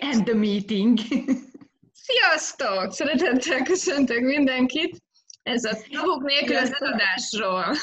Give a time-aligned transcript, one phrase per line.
[0.00, 0.98] And the meeting.
[1.92, 2.92] Sziasztok!
[2.92, 5.02] Szeretettel köszöntök mindenkit!
[5.42, 7.76] Ez a tagok nélkül az eladásról.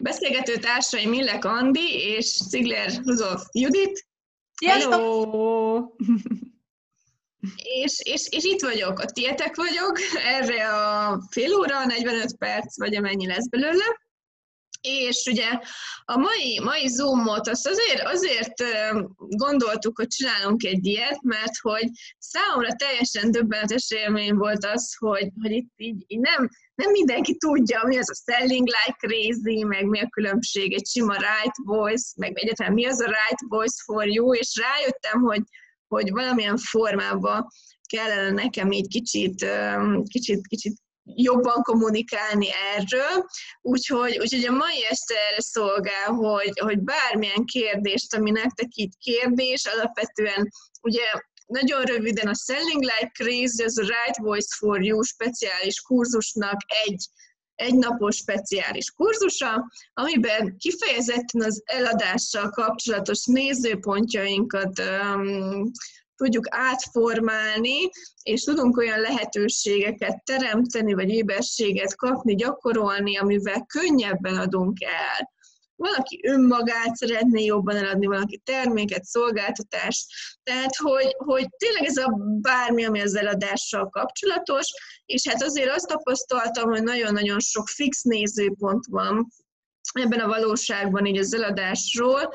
[0.00, 4.06] Beszélgető társai Millek Andi és Szigler Rudolf Judit.
[4.66, 5.86] Hello!
[7.56, 12.96] És, és, és itt vagyok, a tietek vagyok, erre a fél óra, 45 perc, vagy
[12.96, 13.84] amennyi lesz belőle.
[14.82, 15.48] És ugye
[16.04, 18.54] a mai, mai Zoomot azt azért, azért
[19.18, 21.88] gondoltuk, hogy csinálunk egy ilyet, mert hogy
[22.18, 27.82] számomra teljesen döbbenetes élmény volt az, hogy, hogy itt így, így nem, nem mindenki tudja,
[27.84, 32.38] mi az a selling like crazy, meg mi a különbség egy sima right voice, meg
[32.38, 35.42] egyáltalán mi az a right voice for you, és rájöttem, hogy,
[35.88, 37.46] hogy valamilyen formában
[37.88, 39.46] kellene nekem így kicsit,
[40.08, 40.74] kicsit, kicsit
[41.04, 43.26] jobban kommunikálni erről,
[43.60, 49.64] úgyhogy, úgyhogy a mai este erre szolgál, hogy, hogy bármilyen kérdést, ami nektek itt kérdés,
[49.64, 50.48] alapvetően
[50.82, 51.04] ugye
[51.46, 57.08] nagyon röviden a Selling Like Crazy, az a Right Voice for You speciális kurzusnak egy
[57.54, 65.70] egynapos speciális kurzusa, amiben kifejezetten az eladással kapcsolatos nézőpontjainkat um,
[66.22, 67.90] tudjuk átformálni,
[68.22, 75.30] és tudunk olyan lehetőségeket teremteni, vagy éberséget kapni, gyakorolni, amivel könnyebben adunk el.
[75.76, 80.06] Valaki önmagát szeretné jobban eladni, valaki terméket, szolgáltatást.
[80.42, 84.66] Tehát, hogy, hogy tényleg ez a bármi, ami az eladással kapcsolatos,
[85.06, 89.28] és hát azért azt tapasztaltam, hogy nagyon-nagyon sok fix nézőpont van
[89.92, 92.32] ebben a valóságban így az eladásról,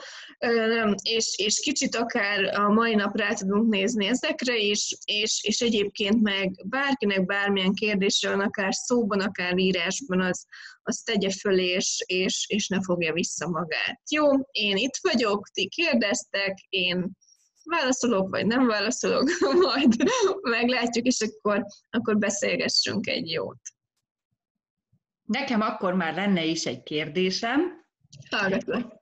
[1.02, 6.22] és, és kicsit akár a mai nap rá tudunk nézni ezekre is, és, és egyébként
[6.22, 10.46] meg bárkinek bármilyen kérdése van, akár szóban, akár írásban, az,
[10.84, 14.02] az tegye föl, és, és, és ne fogja vissza magát.
[14.10, 17.12] Jó, én itt vagyok, ti kérdeztek, én
[17.64, 19.30] válaszolok, vagy nem válaszolok,
[19.68, 19.96] majd
[20.42, 23.60] meglátjuk, és akkor, akkor beszélgessünk egy jót.
[25.28, 27.86] Nekem akkor már lenne is egy kérdésem.
[28.30, 28.96] Hallgatlak.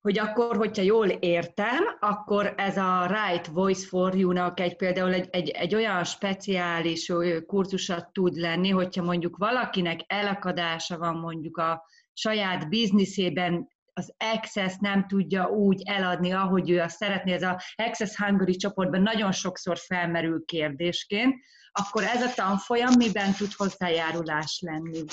[0.00, 5.28] Hogy akkor, hogyha jól értem, akkor ez a Right Voice for You-nak egy, például egy,
[5.30, 7.12] egy, egy olyan speciális
[7.46, 15.06] kurzusa tud lenni, hogyha mondjuk valakinek elakadása van mondjuk a saját bizniszében, az Access nem
[15.06, 20.44] tudja úgy eladni, ahogy ő azt szeretné, ez a Access Hungary csoportban nagyon sokszor felmerül
[20.44, 21.34] kérdésként,
[21.76, 25.04] akkor ez a tanfolyam miben tud hozzájárulás lenni?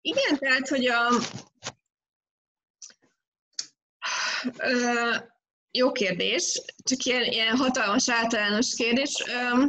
[0.00, 1.08] Igen, tehát, hogy a...
[4.58, 5.14] Ö,
[5.70, 9.24] jó kérdés, csak ilyen, ilyen hatalmas általános kérdés.
[9.26, 9.64] Ö,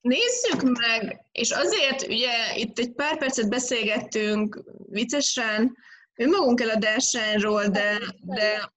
[0.00, 5.76] nézzük meg, és azért ugye itt egy pár percet beszélgettünk viccesen
[6.14, 8.72] önmagunk eladásánról, de, de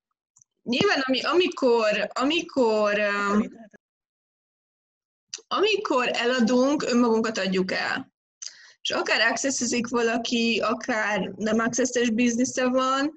[0.63, 2.99] nyilván ami, amikor, amikor,
[5.59, 8.11] amikor eladunk, önmagunkat adjuk el
[8.81, 13.13] és akár accessezik valaki, akár nem accesses biznisze van,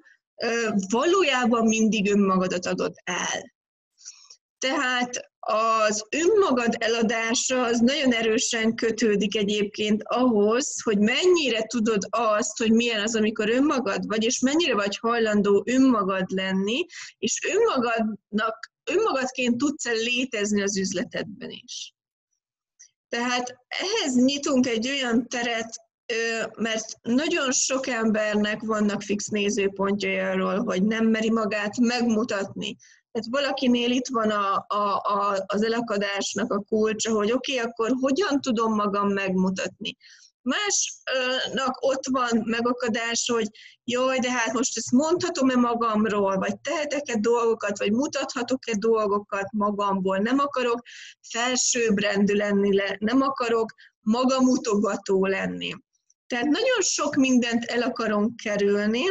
[0.89, 3.53] valójában mindig önmagadat adod el.
[4.57, 12.71] Tehát az önmagad eladása az nagyon erősen kötődik egyébként ahhoz, hogy mennyire tudod azt, hogy
[12.71, 16.85] milyen az, amikor önmagad vagy, és mennyire vagy hajlandó önmagad lenni,
[17.17, 21.94] és önmagadnak, önmagadként tudsz létezni az üzletedben is.
[23.09, 25.83] Tehát ehhez nyitunk egy olyan teret,
[26.57, 32.75] mert nagyon sok embernek vannak fix nézőpontjai arról, hogy nem meri magát megmutatni.
[33.11, 37.91] Tehát valakinél itt van a, a, a, az elakadásnak a kulcsa, hogy oké, okay, akkor
[37.99, 39.97] hogyan tudom magam megmutatni.
[40.45, 43.47] Másnak ott van megakadás, hogy
[43.83, 50.17] jaj, de hát most ezt mondhatom-e magamról, vagy tehetek-e dolgokat, vagy mutathatok-e dolgokat magamból.
[50.17, 50.81] Nem akarok
[51.29, 55.73] felsőbbrendű lenni, nem akarok magamutogató lenni.
[56.27, 59.03] Tehát nagyon sok mindent el akarunk kerülni,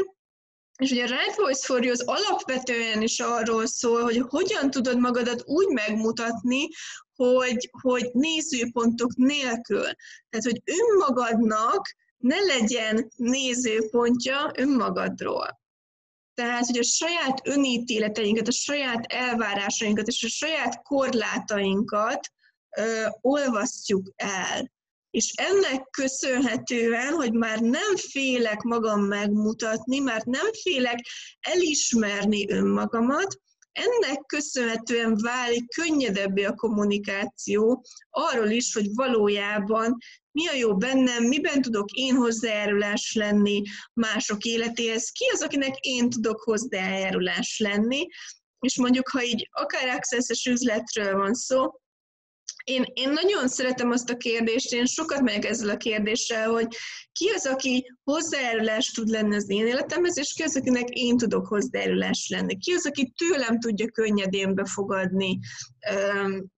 [0.76, 4.98] és ugye a Right Voice for You az alapvetően is arról szól, hogy hogyan tudod
[4.98, 6.68] magadat úgy megmutatni,
[7.16, 9.88] hogy, hogy nézőpontok nélkül.
[10.28, 15.62] Tehát, hogy önmagadnak ne legyen nézőpontja önmagadról.
[16.34, 22.28] Tehát, hogy a saját önítéleteinket, a saját elvárásainkat és a saját korlátainkat
[22.76, 24.72] ö, olvasztjuk el.
[25.10, 30.98] És ennek köszönhetően, hogy már nem félek magam megmutatni, mert nem félek
[31.40, 33.38] elismerni önmagamat,
[33.74, 39.96] ennek köszönhetően válik könnyedebbé a kommunikáció arról is, hogy valójában
[40.30, 43.62] mi a jó bennem, miben tudok én hozzájárulás lenni
[43.92, 48.06] mások életéhez, ki az, akinek én tudok hozzájárulás lenni,
[48.58, 51.70] és mondjuk, ha így akár access üzletről van szó,
[52.64, 56.66] én, én nagyon szeretem azt a kérdést, én sokat megyek ezzel a kérdéssel, hogy
[57.12, 61.46] ki az, aki hozzájárulás tud lenni az én életemhez, és ki az, akinek én tudok
[61.46, 62.58] hozzájárulás lenni.
[62.58, 65.38] Ki az, aki tőlem tudja könnyedén befogadni,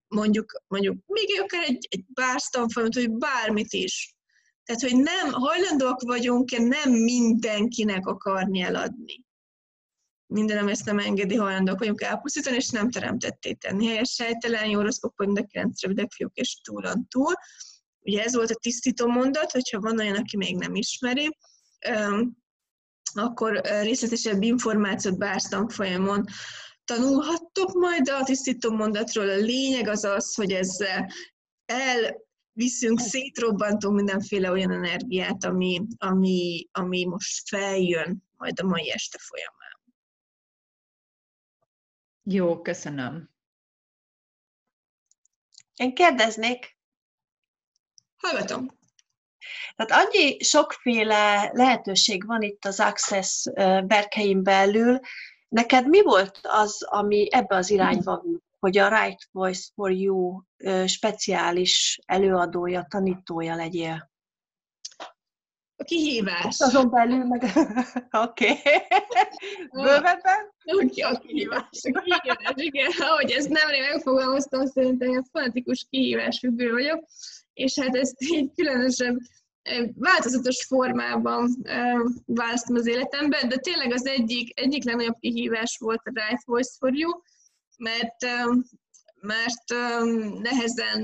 [0.08, 4.14] mondjuk, mondjuk még akár egy, egy bársztanfolyamot, vagy bármit is.
[4.64, 9.25] Tehát, hogy nem hajlandóak vagyunk-e nem mindenkinek akarni eladni
[10.26, 13.86] mindenem ezt nem engedi, hajlandók vagyunk elpusztítani, és nem teremtetté tenni.
[13.86, 17.32] Helyes sejtelen, jó rossz pokol, mind a kilenc rövidek fiúk és túlon túl.
[18.00, 21.38] Ugye ez volt a tisztító mondat, hogyha van olyan, aki még nem ismeri,
[23.14, 26.24] akkor részletesebb információt bársztam folyamon
[26.84, 29.28] tanulhattok majd a tisztító mondatról.
[29.28, 31.10] A lényeg az az, hogy ezzel
[31.64, 39.55] elviszünk, szétrobbantunk mindenféle olyan energiát, ami, ami, ami most feljön majd a mai este folyamán.
[42.28, 43.30] Jó, köszönöm.
[45.76, 46.78] Én kérdeznék.
[48.16, 48.78] Hallgatom.
[49.76, 53.46] Tehát annyi sokféle lehetőség van itt az Access
[53.84, 55.00] berkein belül.
[55.48, 58.22] Neked mi volt az, ami ebbe az irányba
[58.58, 60.42] hogy a Right Voice for You
[60.86, 64.10] speciális előadója, tanítója legyél?
[65.78, 66.56] A kihívás.
[66.58, 67.42] Azon belül meg...
[68.26, 68.50] Oké.
[68.50, 68.56] Okay.
[69.72, 70.52] Bővebben?
[70.64, 71.80] Úgy a kihívás.
[71.82, 72.90] A kihívás, igen.
[72.98, 77.04] Ahogy ezt nemrég megfogalmaztam, szerintem egy fanatikus kihívás függő vagyok,
[77.52, 79.16] és hát ezt így különösebb
[79.94, 81.56] változatos formában
[82.26, 86.94] választom az életemben, de tényleg az egyik, egyik legnagyobb kihívás volt a Right Voice for
[86.94, 87.10] You,
[87.76, 88.16] mert
[89.26, 89.64] mert
[90.40, 91.00] nehezen,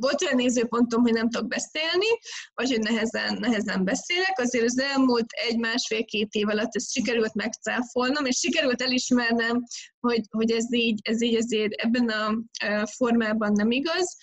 [0.00, 2.06] volt olyan nézőpontom, hogy nem tudok beszélni,
[2.54, 8.38] vagy hogy nehezen, nehezen beszélek, azért az elmúlt egy-másfél-két év alatt ezt sikerült megcáfolnom, és
[8.38, 9.62] sikerült elismernem,
[10.00, 14.16] hogy, hogy ez, így, ez így azért ebben a formában nem igaz,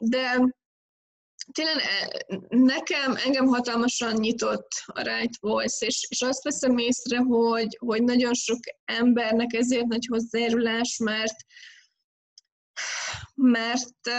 [0.00, 0.40] de
[1.52, 1.82] tényleg
[2.48, 8.34] nekem, engem hatalmasan nyitott a Right Voice, és, és azt veszem észre, hogy, hogy nagyon
[8.34, 11.36] sok embernek ezért nagy hozzájárulás, mert
[13.34, 14.10] mert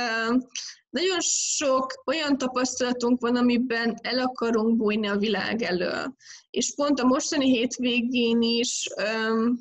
[0.90, 6.16] nagyon sok olyan tapasztalatunk van, amiben el akarunk bújni a világ elől.
[6.50, 8.88] És pont a mostani hétvégén is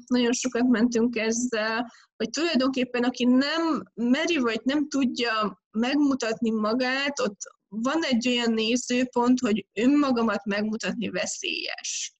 [0.06, 7.38] nagyon sokat mentünk ezzel, hogy tulajdonképpen aki nem meri vagy nem tudja megmutatni magát, ott
[7.68, 12.14] van egy olyan nézőpont, hogy önmagamat megmutatni veszélyes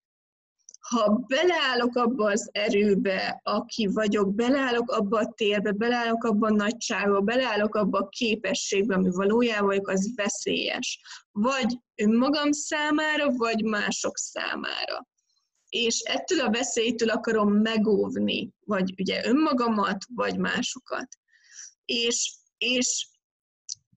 [0.92, 7.20] ha beleállok abba az erőbe, aki vagyok, beleállok abba a térbe, beleállok abba a nagyságba,
[7.20, 11.00] beleállok abba a képességbe, ami valójában vagyok, az veszélyes.
[11.30, 15.06] Vagy önmagam számára, vagy mások számára.
[15.68, 21.08] És ettől a veszélytől akarom megóvni, vagy ugye önmagamat, vagy másokat.
[21.84, 23.08] És, és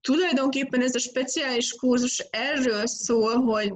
[0.01, 3.73] tulajdonképpen ez a speciális kurzus erről szól, hogy,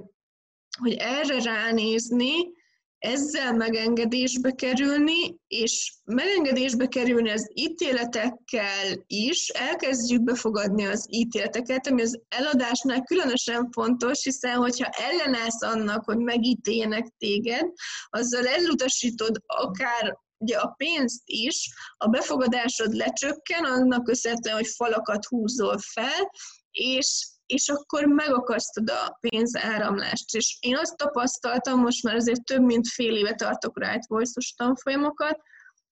[0.80, 2.58] hogy erre ránézni,
[3.00, 12.20] ezzel megengedésbe kerülni, és megengedésbe kerülni az ítéletekkel is, elkezdjük befogadni az ítéleteket, ami az
[12.28, 17.66] eladásnál különösen fontos, hiszen hogyha ellenállsz annak, hogy megítéljenek téged,
[18.10, 25.78] azzal elutasítod akár ugye a pénzt is, a befogadásod lecsökken, annak köszönhetően, hogy falakat húzol
[25.78, 26.32] fel,
[26.72, 30.36] és és akkor megakasztod a pénzáramlást.
[30.36, 35.40] És én azt tapasztaltam, most már azért több mint fél éve tartok Right Voice-os tanfolyamokat,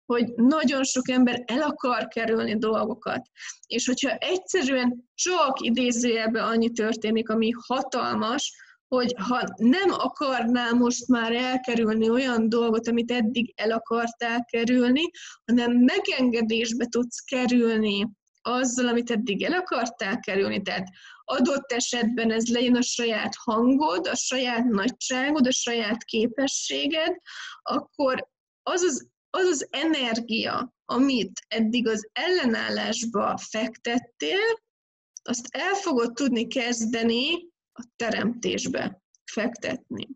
[0.07, 3.27] hogy nagyon sok ember el akar kerülni dolgokat.
[3.67, 8.53] És hogyha egyszerűen csak idézőjelben annyi történik, ami hatalmas,
[8.89, 15.11] hogy ha nem akarnál most már elkerülni olyan dolgot, amit eddig el akartál kerülni,
[15.45, 18.09] hanem megengedésbe tudsz kerülni
[18.47, 20.63] azzal, amit eddig el akartál kerülni.
[20.63, 20.89] Tehát
[21.25, 27.17] adott esetben ez legyen a saját hangod, a saját nagyságod, a saját képességed,
[27.63, 28.29] akkor
[28.63, 34.63] az az, az, az energia, amit eddig az ellenállásba fektettél,
[35.23, 40.09] azt el fogod tudni kezdeni a teremtésbe fektetni.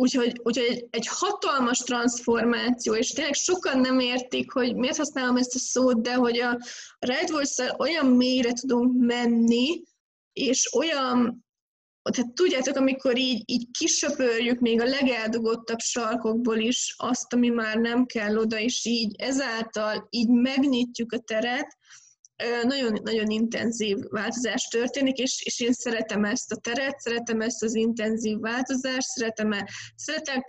[0.00, 5.58] Úgyhogy, úgyhogy egy, hatalmas transformáció, és tényleg sokan nem értik, hogy miért használom ezt a
[5.58, 6.58] szót, de hogy a
[6.98, 9.82] Red voice olyan mélyre tudunk menni,
[10.32, 11.44] és olyan,
[12.12, 18.06] tehát tudjátok, amikor így, így kisöpörjük még a legeldugottabb sarkokból is azt, ami már nem
[18.06, 21.76] kell oda, és így ezáltal így megnyitjuk a teret,
[22.62, 27.74] nagyon, nagyon intenzív változás történik, és, és én szeretem ezt a teret, szeretem ezt az
[27.74, 29.68] intenzív változást, szeretem, e,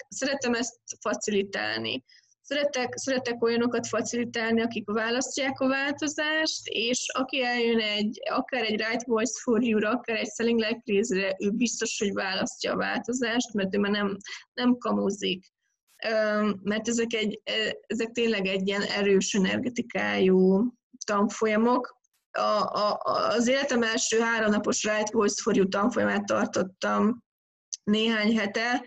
[0.07, 2.03] szeretem, ezt facilitálni.
[2.41, 9.05] Szeretek, szeretek olyanokat facilitálni, akik választják a változást, és aki eljön egy, akár egy Right
[9.05, 13.75] Voice for You-ra, akár egy Selling Like Crazy-re, ő biztos, hogy választja a változást, mert
[13.75, 14.17] ő már nem,
[14.53, 15.45] nem kamuzik.
[16.63, 17.41] Mert ezek, egy,
[17.87, 20.71] ezek tényleg egy ilyen erős energetikájú
[21.05, 21.99] tanfolyamok.
[22.31, 27.23] A, a, az életem első háromnapos Right Voice for You tanfolyamát tartottam
[27.83, 28.83] néhány hete,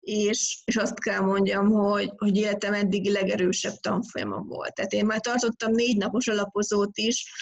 [0.00, 4.74] és, és azt kell mondjam, hogy, hogy életem eddigi legerősebb tanfolyama volt.
[4.74, 7.32] Tehát én már tartottam négy napos alapozót is,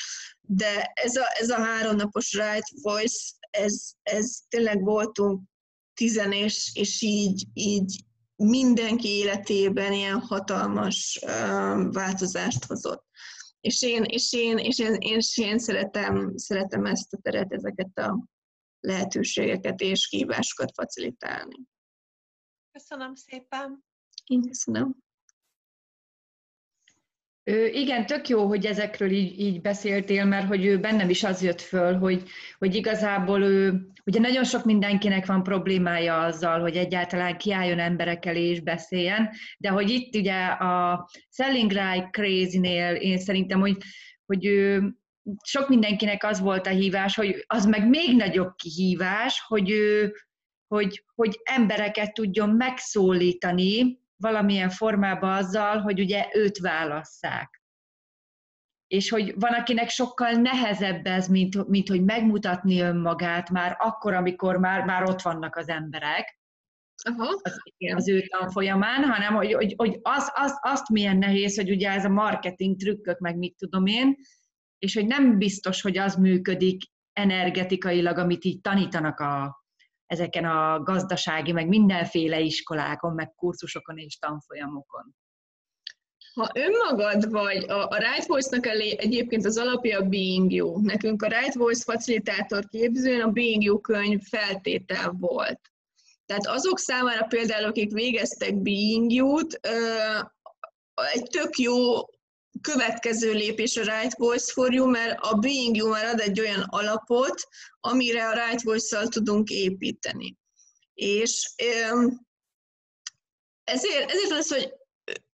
[0.41, 5.43] de ez a, ez a háromnapos Right Voice, ez, ez tényleg voltunk
[5.95, 8.05] tizen, és, és így, így
[8.37, 13.05] mindenki életében ilyen hatalmas um, változást hozott.
[13.61, 18.25] És én, és én, és én, és én szeretem, szeretem ezt a teret, ezeket a
[18.81, 21.57] lehetőségeket és kihívásokat facilitálni.
[22.73, 23.85] Köszönöm szépen.
[24.25, 24.97] Én köszönöm.
[27.73, 31.61] Igen, tök jó, hogy ezekről így, így beszéltél, mert hogy ő bennem is az jött
[31.61, 32.23] föl, hogy,
[32.59, 38.49] hogy igazából ő, ugye nagyon sok mindenkinek van problémája azzal, hogy egyáltalán kiálljon emberek elé
[38.49, 43.76] és beszéljen, de hogy itt ugye a Selling Right Crazy-nél én szerintem, hogy,
[44.26, 44.93] hogy ő,
[45.43, 50.14] sok mindenkinek az volt a hívás, hogy az meg még nagyobb kihívás, hogy ő
[50.67, 57.63] hogy, hogy embereket tudjon megszólítani valamilyen formában azzal, hogy ugye őt válasszák.
[58.87, 64.57] És hogy van, akinek sokkal nehezebb ez, mint, mint hogy megmutatni önmagát már akkor, amikor
[64.57, 66.39] már, már ott vannak az emberek,
[67.03, 67.41] Aha.
[67.43, 67.61] Az,
[67.95, 72.05] az ő tanfolyamán, hanem hogy, hogy, hogy az, az, azt milyen nehéz, hogy ugye ez
[72.05, 74.17] a marketing trükkök, meg mit tudom én,
[74.79, 76.83] és hogy nem biztos, hogy az működik
[77.13, 79.65] energetikailag, amit így tanítanak a,
[80.09, 85.15] ezeken a gazdasági, meg mindenféle iskolákon, meg kurzusokon és tanfolyamokon.
[86.35, 90.81] Ha önmagad vagy, a, a Right Voice-nak elé egyébként az alapja a Being You.
[90.81, 95.61] Nekünk a Right Voice facilitátor képzőn a Being You könyv feltétel volt.
[96.27, 99.61] Tehát azok számára például, akik végeztek Being You-t,
[101.12, 101.77] egy tök jó
[102.61, 106.62] következő lépés a Right Voice for You, mert a Being You már ad egy olyan
[106.62, 107.49] alapot,
[107.81, 110.37] amire a Right Voice-szal tudunk építeni.
[110.95, 111.52] És
[113.64, 114.73] ezért, ezért az, hogy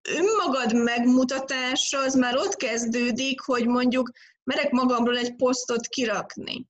[0.09, 4.11] önmagad megmutatása az már ott kezdődik, hogy mondjuk
[4.43, 6.67] merek magamról egy posztot kirakni.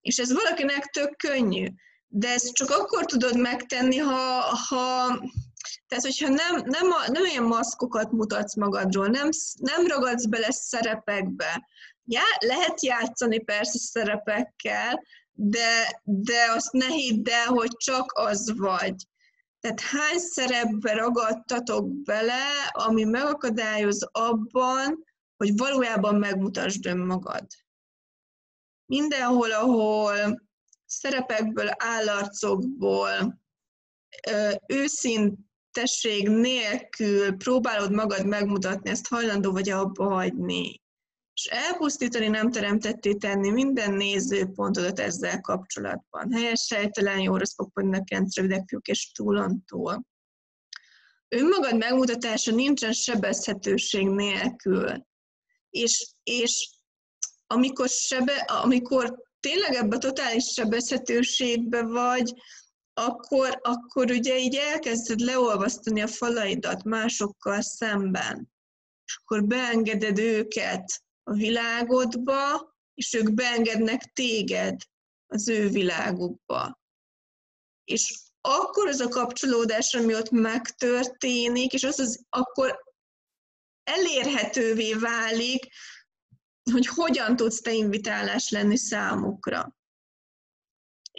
[0.00, 1.66] És ez valakinek tök könnyű.
[2.06, 5.18] De ezt csak akkor tudod megtenni, ha, ha
[5.90, 9.28] tehát, hogyha nem, nem, a, nem olyan maszkokat mutatsz magadról, nem,
[9.58, 11.68] nem ragadsz bele szerepekbe.
[12.04, 18.94] Já, lehet játszani persze szerepekkel, de, de azt ne hidd el, hogy csak az vagy.
[19.60, 25.04] Tehát hány szerepbe ragadtatok bele, ami megakadályoz abban,
[25.36, 27.46] hogy valójában megmutasd önmagad.
[28.86, 30.42] Mindenhol, ahol
[30.86, 33.40] szerepekből, állarcokból,
[34.66, 35.38] őszint,
[35.72, 40.80] tesség nélkül próbálod magad megmutatni, ezt hajlandó vagy abba hagyni.
[41.32, 46.32] És elpusztítani, nem teremtetté tenni minden nézőpontodat ezzel kapcsolatban.
[46.32, 50.04] Helyes, sejtelen, jó, rossz, popodnak, rövidek, fiúk és túlontúl.
[51.28, 55.06] Önmagad megmutatása nincsen sebezhetőség nélkül.
[55.70, 56.70] És, és
[57.46, 62.34] amikor, sebe, amikor tényleg ebbe a totális sebezhetőségbe vagy,
[62.94, 68.52] akkor, akkor ugye így elkezded leolvasztani a falaidat másokkal szemben.
[69.04, 74.80] És akkor beengeded őket a világodba, és ők beengednek téged
[75.26, 76.80] az ő világukba.
[77.84, 82.78] És akkor az a kapcsolódás, ami ott megtörténik, és az, az akkor
[83.82, 85.66] elérhetővé válik,
[86.72, 89.74] hogy hogyan tudsz te invitálás lenni számukra.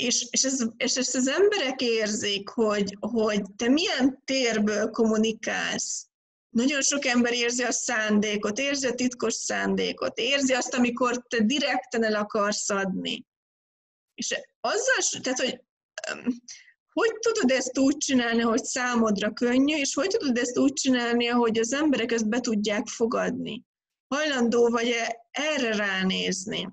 [0.02, 6.06] És, és, ez, és ezt az emberek érzik, hogy, hogy te milyen térből kommunikálsz.
[6.50, 12.04] Nagyon sok ember érzi a szándékot, érzi a titkos szándékot, érzi azt, amikor te direkten
[12.04, 13.26] el akarsz adni.
[14.14, 15.62] És azzal, tehát, hogy
[16.94, 21.60] hogy tudod ezt úgy csinálni, hogy számodra könnyű, és hogy tudod ezt úgy csinálni, hogy
[21.60, 23.64] az emberek ezt be tudják fogadni?
[24.08, 26.70] Hajlandó vagy-e erre ránézni?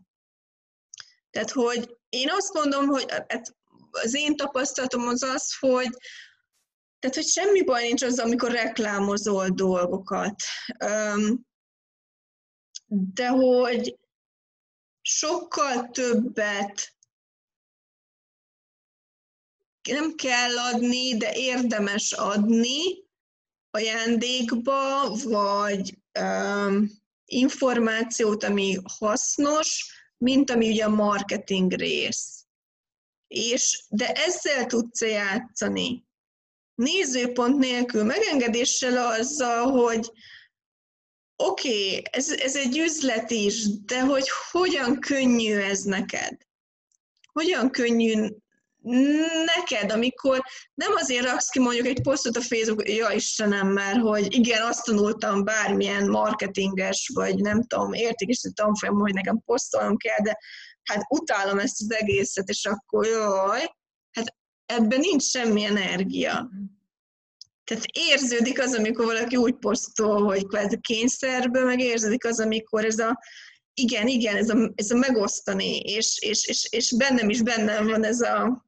[1.31, 3.57] Tehát, hogy én azt mondom, hogy hát
[3.91, 5.89] az én tapasztalatom az az, hogy
[6.99, 10.43] tehát, hogy semmi baj nincs az, amikor reklámozol dolgokat.
[12.87, 13.99] De hogy
[15.01, 16.97] sokkal többet
[19.89, 23.07] nem kell adni, de érdemes adni,
[23.71, 26.91] ajándékba, vagy um,
[27.25, 32.47] információt, ami hasznos, mint ami ugye a marketing rész.
[33.27, 36.07] És, de ezzel tudsz játszani.
[36.75, 40.11] Nézőpont nélkül, megengedéssel azzal, hogy
[41.37, 46.47] oké, okay, ez, ez egy üzlet is, de hogy hogyan könnyű ez neked?
[47.33, 48.29] Hogyan könnyű
[49.45, 50.43] neked, amikor
[50.75, 54.85] nem azért raksz ki mondjuk egy posztot a Facebook, ja Istenem, mert hogy igen, azt
[54.85, 60.39] tanultam bármilyen marketinges, vagy nem tudom, értékesítő tanfolyam, hogy nekem posztolnom kell, de
[60.83, 63.75] hát utálom ezt az egészet, és akkor jaj,
[64.11, 64.35] hát
[64.67, 66.51] ebben nincs semmi energia.
[67.65, 70.47] Tehát érződik az, amikor valaki úgy posztol, hogy
[70.81, 73.19] kényszerből, meg érződik az, amikor ez a
[73.75, 78.05] igen, igen, ez a, ez a megosztani, és, és, és, és bennem is bennem van
[78.05, 78.68] ez a,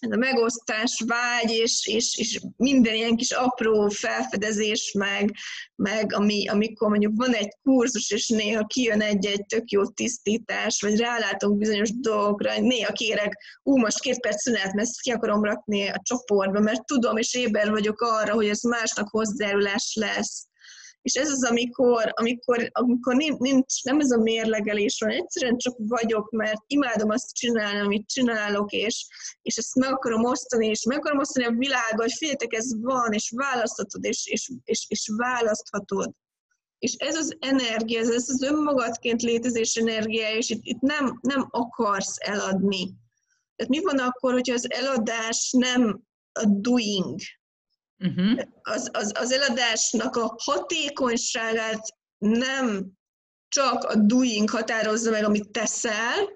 [0.00, 5.34] ez a megosztás, vágy, és, és, és minden ilyen kis apró felfedezés, meg,
[5.74, 10.98] meg ami, amikor mondjuk van egy kurzus, és néha kijön egy-egy tök jó tisztítás, vagy
[10.98, 15.88] rálátunk bizonyos dolgokra, néha kérek, ú, most két perc szünet, mert ezt ki akarom rakni
[15.88, 20.46] a csoportba, mert tudom, és éber vagyok arra, hogy ez másnak hozzájárulás lesz
[21.02, 26.30] és ez az, amikor, amikor, amikor nincs, nem ez a mérlegelés van, egyszerűen csak vagyok,
[26.30, 29.06] mert imádom azt csinálni, amit csinálok, és,
[29.42, 33.12] és ezt meg akarom osztani, és meg akarom osztani a világgal, hogy figyeljetek, ez van,
[33.12, 36.12] és választhatod, és, és, és, és választhatod.
[36.78, 42.16] És ez az energia, ez az önmagadként létezés energiája, és itt, itt nem, nem akarsz
[42.18, 42.94] eladni.
[43.56, 46.02] Tehát mi van akkor, hogyha az eladás nem
[46.32, 47.20] a doing,
[47.98, 48.40] Uh-huh.
[48.62, 52.92] Az, az, az eladásnak a hatékonyságát nem
[53.48, 56.28] csak a doing határozza meg, amit teszel,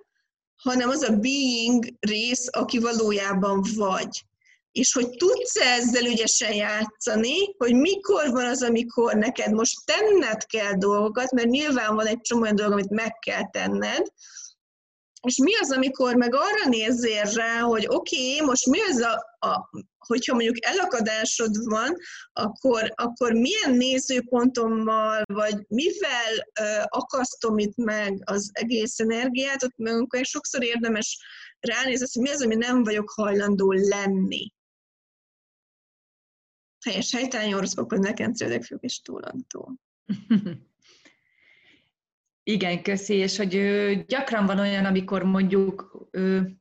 [0.62, 4.25] hanem az a being rész, aki valójában vagy.
[4.73, 10.47] És hogy tudsz -e ezzel ügyesen játszani, hogy mikor van az, amikor neked most tenned
[10.47, 14.07] kell dolgokat, mert nyilván van egy csomó olyan dolog, amit meg kell tenned,
[15.26, 19.47] és mi az, amikor meg arra nézzél rá, hogy oké, okay, most mi az a,
[19.47, 19.71] a,
[20.06, 21.97] hogyha mondjuk elakadásod van,
[22.32, 29.95] akkor, akkor milyen nézőpontommal, vagy mivel ö, akasztom itt meg az egész energiát, ott meg
[29.95, 31.19] akkor sokszor érdemes
[31.60, 34.52] ránézni, hogy mi az, ami nem vagyok hajlandó lenni.
[36.84, 39.75] Helyes helytány oroszok, hogy nekem fiúk és túlantól.
[42.45, 43.50] Igen, köszi, és hogy
[44.06, 46.56] gyakran van olyan, amikor mondjuk ő,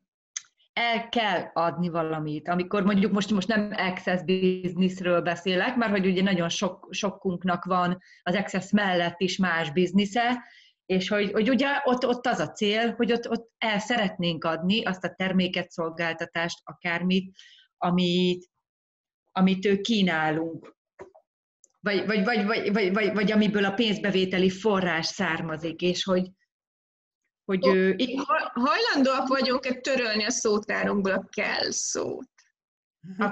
[0.73, 6.21] el kell adni valamit, amikor mondjuk most, most nem access businessről beszélek, mert hogy ugye
[6.21, 10.43] nagyon sok, sokunknak van az access mellett is más biznisze,
[10.85, 14.83] és hogy, hogy ugye ott, ott az a cél, hogy ott, ott el szeretnénk adni
[14.83, 17.35] azt a terméket, szolgáltatást, akármit,
[17.77, 18.49] amit,
[19.31, 20.75] amit kínálunk.
[21.79, 26.31] Vagy, vagy, vagy, vagy, vagy, vagy, vagy amiből a pénzbevételi forrás származik, és hogy,
[27.45, 27.95] hogy ő...
[28.53, 32.29] Hajlandóak vagyunk-e törölni a szótárunkból a kell szót?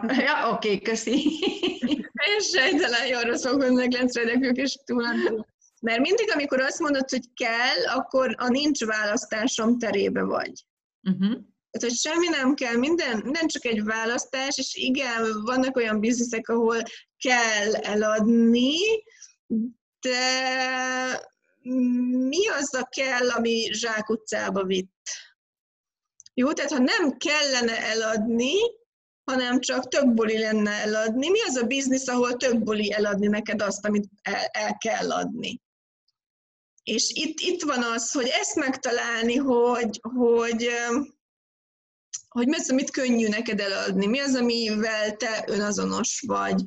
[0.08, 1.12] Ja, oké, okay, köszi.
[2.30, 5.48] Én sejtelen jó rossz fogod meg lencredekük és túlandó.
[5.82, 10.66] Mert mindig, amikor azt mondod, hogy kell, akkor a nincs választásom terébe vagy.
[11.02, 11.42] Uh-huh.
[11.72, 16.50] Tehát, hogy semmi nem kell, minden, minden csak egy választás, és igen, vannak olyan bizniszek,
[16.50, 16.82] ahol
[17.18, 18.78] kell eladni,
[20.00, 20.20] de
[21.62, 25.10] mi az a kell, ami zsákutcába vitt?
[26.34, 28.54] Jó, tehát ha nem kellene eladni,
[29.24, 33.62] hanem csak több buli lenne eladni, mi az a biznisz, ahol több buli eladni neked
[33.62, 35.62] azt, amit el, el kell adni?
[36.84, 40.70] És itt, itt van az, hogy ezt megtalálni, hogy, hogy
[42.30, 46.64] hogy mi az, amit könnyű neked eladni, mi az, amivel te önazonos vagy,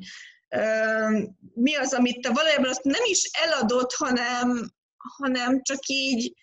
[1.53, 4.73] mi az, amit te valójában azt nem is eladod, hanem,
[5.17, 6.33] hanem csak így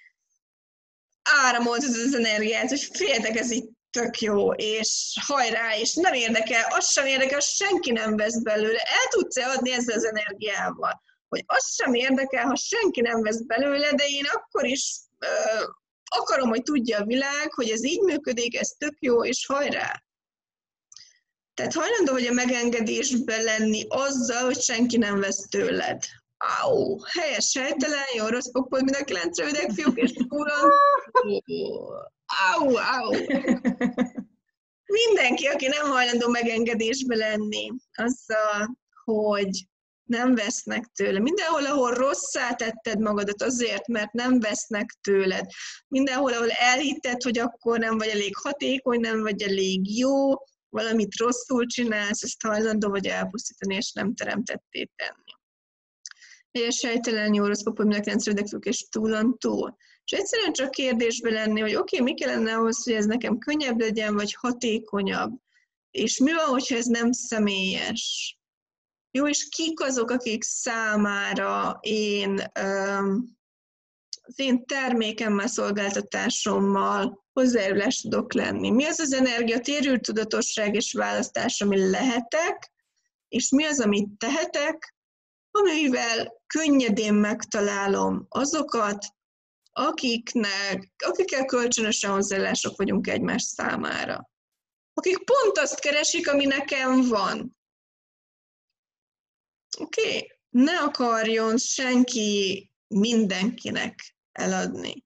[1.23, 6.91] áramolsz az energiát, hogy féltek, ez itt tök jó, és hajrá, és nem érdekel, az
[6.91, 8.81] sem érdekel, senki nem vesz belőle.
[8.81, 11.03] El tudsz-e adni ezzel az energiával?
[11.29, 15.01] Hogy az sem érdekel, ha senki nem vesz belőle, de én akkor is
[16.05, 20.03] akarom, hogy tudja a világ, hogy ez így működik, ez tök jó, és hajrá!
[21.55, 26.05] Tehát hajlandó vagy a megengedésben lenni azzal, hogy senki nem vesz tőled.
[26.41, 30.71] Áú, helyes, helytelen, jó, rossz pokol, mind a kilenc rövidek fiúk, és túlon.
[32.27, 33.11] Áú, áú.
[34.85, 39.69] Mindenki, aki nem hajlandó megengedésbe lenni, azzal, hogy
[40.11, 41.19] nem vesznek tőle.
[41.19, 45.47] Mindenhol, ahol rosszá tetted magadat azért, mert nem vesznek tőled.
[45.89, 50.33] Mindenhol, ahol elhitted, hogy akkor nem vagy elég hatékony, nem vagy elég jó,
[50.69, 55.30] valamit rosszul csinálsz, ezt hajlandó vagy elpusztítani, és nem teremtetté tenni.
[56.83, 59.77] Helytelen jó rossz papai mindenkilenc és túlon túl.
[60.05, 63.81] És egyszerűen csak kérdésbe lenni, hogy oké, okay, mi kellene ahhoz, hogy ez nekem könnyebb
[63.81, 65.33] legyen, vagy hatékonyabb.
[65.91, 68.39] És mi van, hogyha ez nem személyes?
[69.11, 72.43] Jó, és kik azok, akik számára én
[74.23, 78.71] az én termékemmel, szolgáltatásommal hozzájárulást tudok lenni.
[78.71, 82.73] Mi az az energia, térült tudatosság és választás, ami lehetek,
[83.29, 84.95] és mi az, amit tehetek,
[85.51, 89.07] amivel könnyedén megtalálom azokat,
[89.73, 94.31] akiknek, akikkel kölcsönösen hozzáállások vagyunk egymás számára.
[94.95, 97.57] Akik pont azt keresik, ami nekem van.
[99.79, 100.07] Oké?
[100.07, 100.33] Okay.
[100.51, 105.05] Ne akarjon senki mindenkinek eladni.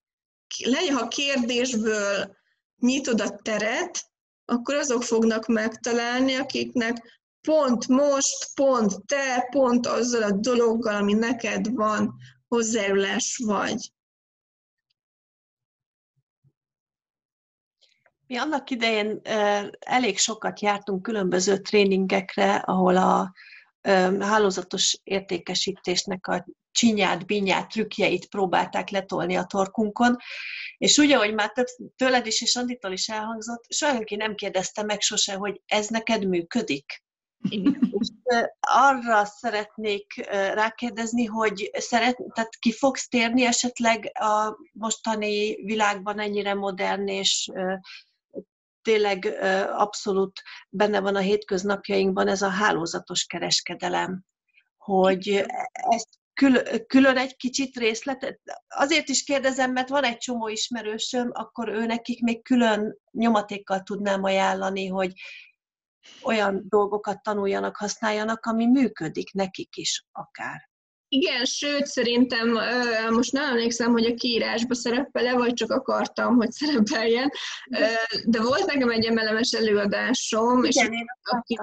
[0.64, 2.37] Legyen, ha kérdésből
[2.76, 4.04] nyitod a teret,
[4.44, 11.72] akkor azok fognak megtalálni, akiknek pont most, pont te, pont azzal a dologgal, ami neked
[11.72, 12.14] van,
[12.48, 13.92] hozzájárulás vagy.
[18.26, 19.20] Mi annak idején
[19.78, 23.33] elég sokat jártunk különböző tréningekre, ahol a
[24.20, 30.16] hálózatos értékesítésnek a csinyát, binyát, trükkjeit próbálták letolni a torkunkon,
[30.78, 35.00] és úgy, ahogy már több, tőled is és Anditól is elhangzott, senki nem kérdezte meg
[35.00, 37.04] sose, hogy ez neked működik.
[37.50, 38.09] És
[38.61, 47.07] arra szeretnék rákérdezni, hogy szeret, tehát ki fogsz térni esetleg a mostani világban ennyire modern
[47.07, 47.50] és
[48.83, 49.24] tényleg
[49.70, 54.24] abszolút benne van a hétköznapjainkban ez a hálózatos kereskedelem,
[54.76, 58.40] hogy ezt külön, külön egy kicsit részletet.
[58.68, 64.24] Azért is kérdezem, mert van egy csomó ismerősöm, akkor ő nekik még külön nyomatékkal tudnám
[64.24, 65.12] ajánlani, hogy
[66.23, 70.73] olyan dolgokat tanuljanak, használjanak, ami működik nekik is akár.
[71.09, 72.59] Igen, sőt, szerintem
[73.11, 77.31] most nem emlékszem, hogy a kiírásba szerepel-e, vagy csak akartam, hogy szerepeljen,
[78.25, 81.59] de volt nekem egy emelemes előadásom, Igen, és aki,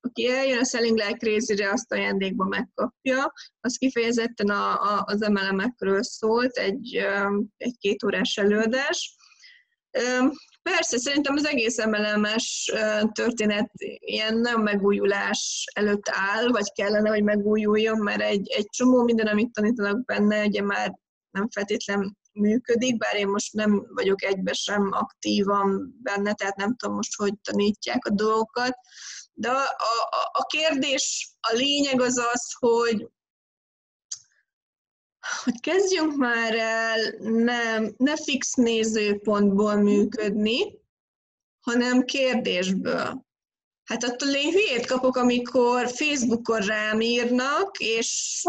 [0.00, 3.32] aki eljön a Selling Like Crazy-re, azt ajándékba megkapja.
[3.60, 6.96] Az kifejezetten a, a, az emelemekről szólt, egy,
[7.56, 9.14] egy két órás előadás.
[10.62, 12.72] Persze, szerintem az egész emelemes
[13.12, 19.26] történet ilyen nem megújulás előtt áll, vagy kellene, hogy megújuljon, mert egy, egy csomó minden,
[19.26, 20.98] amit tanítanak benne, ugye már
[21.30, 26.96] nem feltétlen működik, bár én most nem vagyok egybe sem aktívan benne, tehát nem tudom
[26.96, 28.76] most, hogy tanítják a dolgokat.
[29.32, 33.08] De a, a, a kérdés, a lényeg az az, hogy
[35.44, 40.78] hogy kezdjünk már el ne, ne fix nézőpontból működni,
[41.60, 43.28] hanem kérdésből.
[43.84, 48.42] Hát attól én hülyét kapok, amikor Facebookon rám írnak, és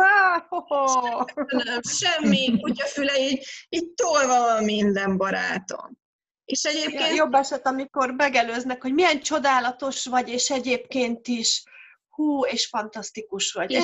[1.48, 6.00] nem, semmi kutyafüle, így, így tolva van minden barátom.
[6.46, 7.08] És egyébként...
[7.08, 11.64] Ja, jobb eset, amikor megelőznek, hogy milyen csodálatos vagy, és egyébként is
[12.22, 13.72] hú, és fantasztikus vagy.
[13.72, 13.84] És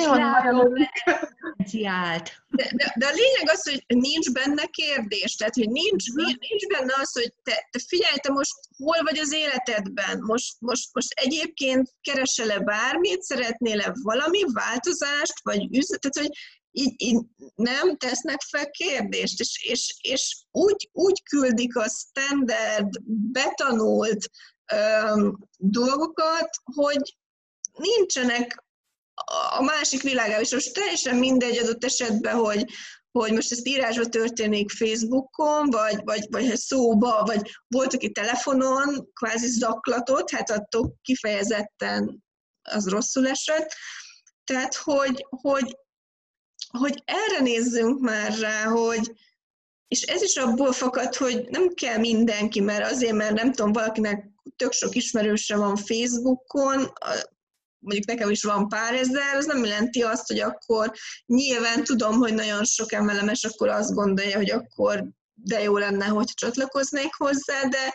[2.48, 6.94] de, de, de a lényeg az, hogy nincs benne kérdés, tehát hogy nincs, nincs benne
[7.00, 11.90] az, hogy te, te figyelj, te most hol vagy az életedben, most, most, most egyébként
[12.00, 16.30] keresel-e bármit, szeretnél-e valami változást, vagy üzletet, hogy
[16.70, 17.18] így, így
[17.54, 22.88] nem tesznek fel kérdést, és, és, és úgy, úgy küldik a standard,
[23.32, 24.30] betanult
[24.72, 27.16] öm, dolgokat, hogy
[27.78, 28.64] nincsenek
[29.58, 32.64] a másik világában, és most teljesen mindegy adott esetben, hogy,
[33.10, 39.48] hogy most ezt írásba történik Facebookon, vagy, vagy, vagy szóba, vagy volt, aki telefonon kvázi
[39.48, 42.24] zaklatott, hát attól kifejezetten
[42.62, 43.74] az rosszul esett.
[44.44, 45.76] Tehát, hogy, hogy,
[46.78, 49.12] hogy erre nézzünk már rá, hogy,
[49.88, 54.28] és ez is abból fakad, hogy nem kell mindenki, mert azért, mert nem tudom, valakinek
[54.56, 56.92] tök sok ismerőse van Facebookon,
[57.78, 60.92] mondjuk nekem is van pár ezer, az nem jelenti azt, hogy akkor
[61.26, 65.04] nyilván tudom, hogy nagyon sok emelemes akkor azt gondolja, hogy akkor
[65.42, 67.94] de jó lenne, hogy csatlakoznék hozzá, de,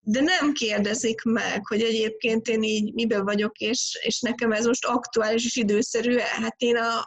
[0.00, 4.84] de nem kérdezik meg, hogy egyébként én így miben vagyok, és, és nekem ez most
[4.84, 6.18] aktuális és időszerű.
[6.18, 7.06] Hát én a,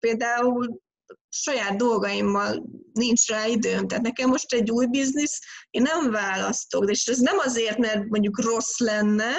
[0.00, 0.82] például
[1.28, 3.86] saját dolgaimmal nincs rá időm.
[3.86, 5.40] Tehát nekem most egy új biznisz,
[5.70, 9.32] én nem választok, és ez nem azért, mert mondjuk rossz lenne,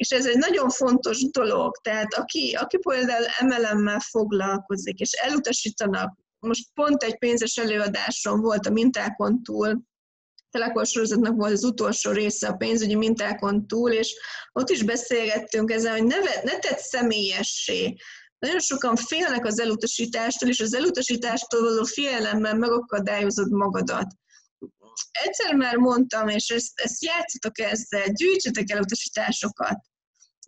[0.00, 1.76] és ez egy nagyon fontos dolog.
[1.82, 8.70] Tehát aki, aki például MLM-mel foglalkozik, és elutasítanak, most pont egy pénzes előadáson volt a
[8.70, 9.82] mintákon túl,
[10.50, 14.14] Telekor sorozatnak volt az utolsó része a pénzügyi mintákon túl, és
[14.52, 17.96] ott is beszélgettünk ezzel, hogy ne, ne tett személyessé.
[18.38, 24.06] Nagyon sokan félnek az elutasítástól, és az elutasítástól való félelemmel megakadályozod magadat.
[25.10, 29.89] Egyszer már mondtam, és ezt, ezt játszatok ezzel, gyűjtsetek elutasításokat.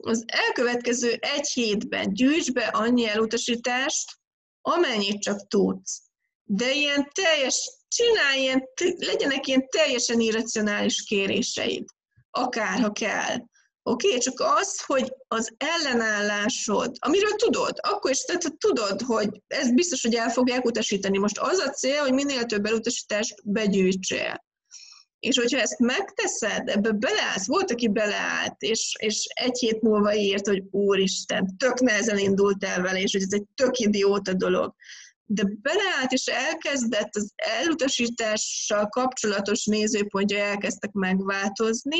[0.04, 4.12] Az elkövetkező egy hétben gyűjts be annyi elutasítást,
[4.60, 6.02] amennyit csak tudsz.
[6.44, 11.84] De ilyen teljes, csinálj ilyen, legyenek ilyen teljesen irracionális kéréseid,
[12.30, 13.36] akárha kell.
[13.84, 14.18] Oké, okay?
[14.18, 20.14] csak az, hogy az ellenállásod, amiről tudod, akkor is tehát tudod, hogy ez biztos, hogy
[20.14, 21.18] el fogják utasítani.
[21.18, 24.44] Most az a cél, hogy minél több elutasítást begyűjtsél.
[25.22, 30.46] És hogyha ezt megteszed, ebbe beleállsz, volt, aki beleállt, és, és egy hét múlva írt,
[30.46, 34.74] hogy úristen, tök nehezen indult el vele, és hogy ez egy tök idióta dolog.
[35.24, 41.98] De beleállt, és elkezdett az elutasítással kapcsolatos nézőpontja elkezdtek megváltozni,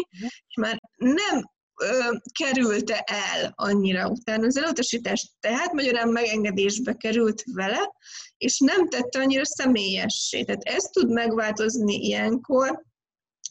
[0.49, 1.51] és már nem
[1.83, 7.93] ö, kerülte el annyira utána az elutasítást, tehát magyarán megengedésbe került vele,
[8.37, 10.43] és nem tette annyira személyessé.
[10.43, 12.91] Tehát ez tud megváltozni ilyenkor,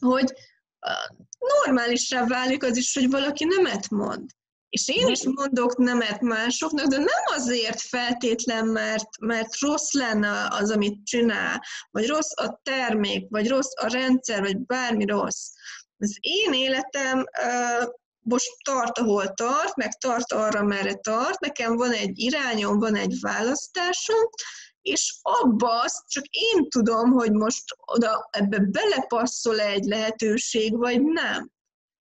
[0.02, 0.34] hogy
[1.40, 4.30] normálisra válik az is, hogy valaki nemet mond.
[4.70, 10.72] És én is mondok nemet másoknak, de nem azért feltétlen, mert, mert rossz lenne az,
[10.72, 15.48] amit csinál, vagy rossz a termék, vagy rossz a rendszer, vagy bármi rossz.
[15.98, 21.40] Az én életem uh, most tart, ahol tart, meg tart arra, merre tart.
[21.40, 24.30] Nekem van egy irányom, van egy választásom,
[24.82, 31.02] és abba azt csak én tudom, hogy most oda ebbe belepasszol -e egy lehetőség, vagy
[31.02, 31.52] nem.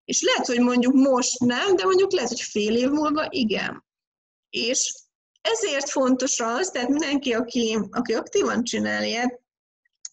[0.04, 3.84] És lehet, hogy mondjuk most nem, de mondjuk lehet, hogy fél év múlva igen.
[4.50, 4.94] És
[5.40, 9.40] ezért fontos az, tehát mindenki, aki, aki aktívan csinálja,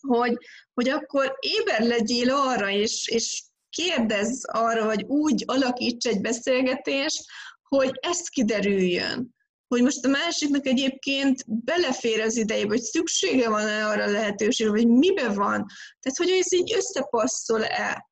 [0.07, 0.37] hogy,
[0.73, 7.25] hogy akkor éber legyél arra, és, és kérdezz arra, hogy úgy alakíts egy beszélgetést,
[7.63, 9.35] hogy ez kiderüljön
[9.67, 14.87] hogy most a másiknak egyébként belefér az idejébe, hogy szüksége van-e arra a lehetőség, vagy
[14.87, 15.65] mibe van.
[15.99, 18.09] Tehát, hogy ez így összepasszol-e.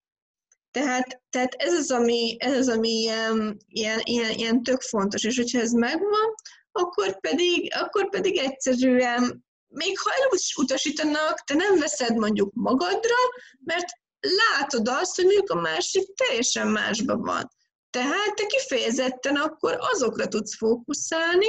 [0.72, 5.38] Tehát, tehát ez az, ami, ez az, ami ilyen, ilyen, ilyen, ilyen tök fontos, és
[5.38, 6.34] hogyha ez megvan,
[6.72, 13.16] akkor pedig, akkor pedig egyszerűen, még ha elutasítanak, te nem veszed mondjuk magadra,
[13.60, 13.86] mert
[14.20, 17.50] látod azt, hogy mondjuk a másik teljesen másban van.
[17.96, 21.48] Tehát te kifejezetten akkor azokra tudsz fókuszálni,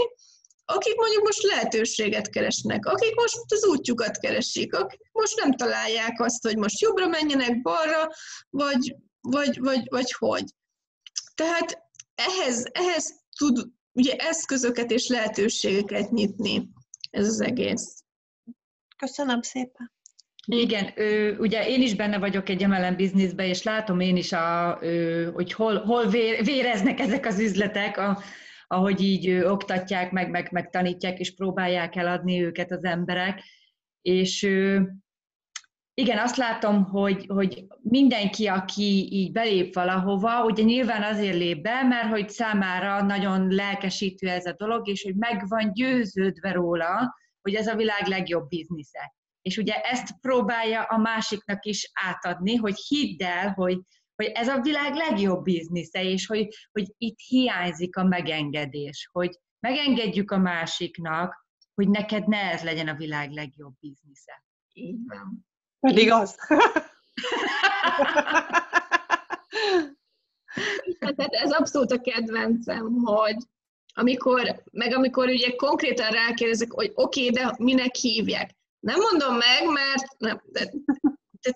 [0.65, 6.43] akik mondjuk most lehetőséget keresnek, akik most az útjukat keresik, akik most nem találják azt,
[6.43, 8.09] hogy most jobbra menjenek, balra,
[8.51, 10.45] vagy, vagy, vagy, vagy hogy.
[11.35, 11.79] Tehát
[12.15, 16.69] ehhez, ehhez tud ugye eszközöket és lehetőségeket nyitni
[17.11, 18.03] ez az egész.
[18.97, 19.96] Köszönöm szépen.
[20.49, 24.79] Igen, ő, ugye én is benne vagyok egy MLM bizniszben, és látom én is, a,
[24.83, 28.19] ő, hogy hol, hol vér, véreznek ezek az üzletek, a,
[28.67, 33.43] ahogy így ő, oktatják, meg, meg, meg tanítják, és próbálják eladni őket az emberek.
[34.03, 34.93] És ő,
[35.95, 41.83] igen, azt látom, hogy, hogy mindenki, aki így belép valahova, ugye nyilván azért lép be,
[41.83, 47.55] mert hogy számára nagyon lelkesítő ez a dolog, és hogy meg van győződve róla, hogy
[47.55, 49.15] ez a világ legjobb biznisze
[49.47, 53.81] és ugye ezt próbálja a másiknak is átadni, hogy hidd el, hogy,
[54.15, 60.31] hogy ez a világ legjobb biznisze, és hogy, hogy itt hiányzik a megengedés, hogy megengedjük
[60.31, 64.43] a másiknak, hogy neked ne ez legyen a világ legjobb biznisze.
[64.73, 65.47] Így van.
[65.81, 66.37] Pedig az.
[70.99, 73.37] Tehát ez abszolút a kedvencem, hogy
[73.93, 78.55] amikor, meg amikor ugye konkrétan rákérdezek, hogy oké, okay, de minek hívják?
[78.87, 80.71] Nem mondom meg, mert nem, de,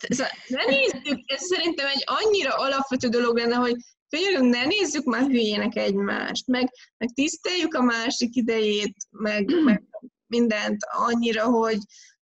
[0.09, 3.77] de, ne nézzük, ez szerintem egy annyira alapvető dolog lenne, hogy
[4.09, 9.83] Félünk, ne nézzük már hülyének egymást, meg, meg tiszteljük a másik idejét, meg, meg
[10.27, 11.79] mindent annyira, hogy,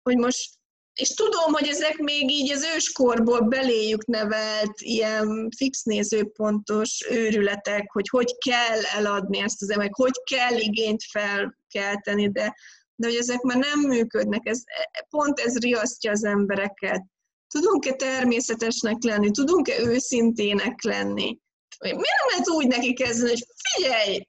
[0.03, 0.49] hogy most
[0.93, 8.09] és tudom, hogy ezek még így az őskorból beléjük nevelt ilyen fix nézőpontos őrületek, hogy
[8.09, 12.55] hogy kell eladni ezt az emberek, hogy kell igényt felkelteni, de,
[13.01, 14.63] de hogy ezek már nem működnek, ez,
[15.09, 17.05] pont ez riasztja az embereket.
[17.47, 21.39] Tudunk-e természetesnek lenni, tudunk-e őszintének lenni?
[21.79, 24.27] Miért nem lehet úgy neki kezdeni, hogy figyelj,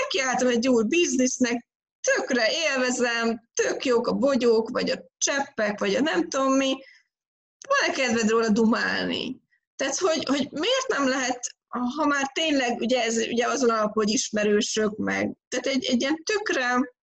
[0.00, 1.66] nekiálltam egy új biznisznek,
[2.00, 6.76] tökre élvezem, tök jók a bogyók, vagy a cseppek, vagy a nem tudom mi,
[7.68, 9.40] van-e kedved róla dumálni?
[9.76, 11.56] Tehát, hogy, hogy miért nem lehet,
[11.96, 16.22] ha már tényleg, ugye ez ugye azon alap, hogy ismerősök meg, tehát egy, egy ilyen
[16.22, 16.96] tökre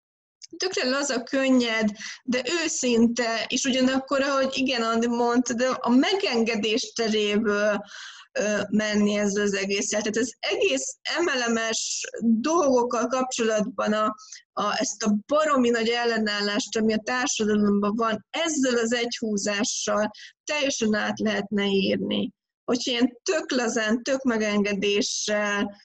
[0.58, 1.90] tökre laza, könnyed,
[2.24, 7.80] de őszinte, és ugyanakkor, ahogy igen, Andi mondta, de a megengedés teréből
[8.70, 9.88] menni ezzel az egész.
[9.88, 14.16] Tehát az egész emelemes dolgokkal kapcsolatban a,
[14.54, 20.12] a, ezt a baromi nagy ellenállást, ami a társadalomban van, ezzel az egyhúzással
[20.44, 22.32] teljesen át lehetne írni.
[22.66, 25.76] Hogyha ilyen tök lazán, tök megengedéssel,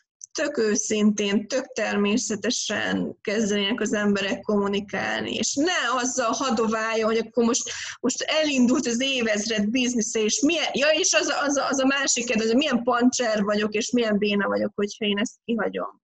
[0.41, 7.71] tök őszintén, tök természetesen kezdenének az emberek kommunikálni, és ne azzal hadoválja, hogy akkor most,
[8.01, 12.57] most elindult az évezred biznisze, és milyen, ja, és az, az, az a másik, hogy
[12.57, 16.03] milyen pancser vagyok, és milyen béna vagyok, hogyha én ezt kihagyom.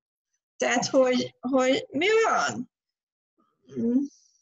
[0.57, 2.71] Tehát, hogy, hogy mi van?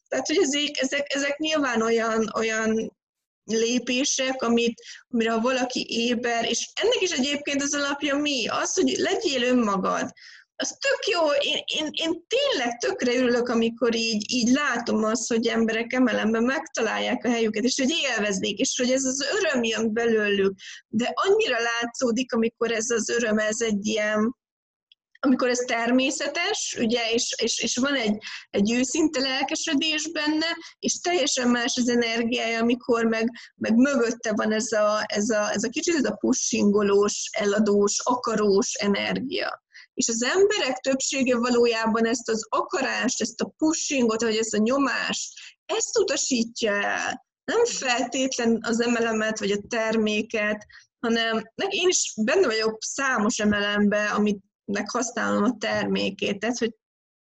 [0.09, 2.97] Tehát, hogy ezek, ezek, ezek nyilván olyan, olyan
[3.45, 8.47] lépések, amit, amire ha valaki éber, és ennek is egyébként az alapja mi?
[8.47, 10.11] Az, hogy legyél önmagad.
[10.57, 15.47] Az tök jó, én, én, én tényleg tökre örülök, amikor így, így látom azt, hogy
[15.47, 20.55] emberek emelemben megtalálják a helyüket, és hogy élveznék, és hogy ez az öröm jön belőlük.
[20.89, 24.37] De annyira látszódik, amikor ez az öröm, ez egy ilyen,
[25.25, 30.47] amikor ez természetes, ugye, és, és, és van egy, egy őszinte lelkesedés benne,
[30.79, 35.65] és teljesen más az energiája, amikor meg, meg mögötte van ez a, ez, a, ez
[35.65, 39.63] a kicsit ez a pushingolós, eladós, akarós energia.
[39.95, 45.33] És az emberek többsége valójában ezt az akarást, ezt a pushingot, vagy ezt a nyomást,
[45.67, 47.27] ezt utasítja el.
[47.45, 50.67] Nem feltétlen az emelemet, vagy a terméket,
[51.01, 56.39] hanem én is benne vagyok számos emelembe, amit nek használom a termékét.
[56.39, 56.75] Tehát, hogy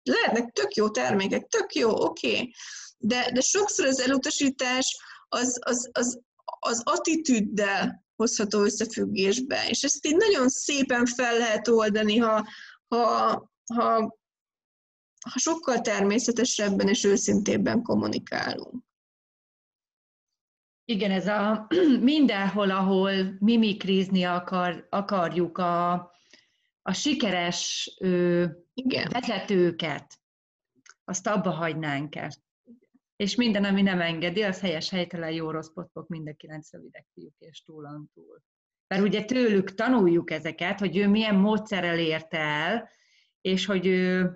[0.03, 2.53] lehetnek tök jó termékek, tök jó, oké, okay.
[2.97, 6.19] de, de sokszor az elutasítás az, az, az,
[6.59, 12.47] az attitűddel hozható összefüggésbe, és ezt így nagyon szépen fel lehet oldani, ha,
[12.87, 13.27] ha,
[13.73, 14.17] ha,
[15.29, 18.83] ha sokkal természetesebben és őszintébben kommunikálunk.
[20.85, 21.67] Igen, ez a
[22.11, 26.11] mindenhol, ahol mimikrizni akar, akarjuk a,
[26.81, 29.09] a sikeres ö, Igen.
[29.11, 30.19] vezetőket,
[31.03, 32.29] azt abba hagynánk el.
[33.15, 37.07] És minden, ami nem engedi, az helyes, helytelen, jó, rossz, potkok, mind a kilenc rövidek
[37.13, 38.41] fiúk és túlan túl.
[38.87, 42.89] Mert ugye tőlük tanuljuk ezeket, hogy ő milyen módszerrel érte el,
[43.41, 44.35] és hogy ő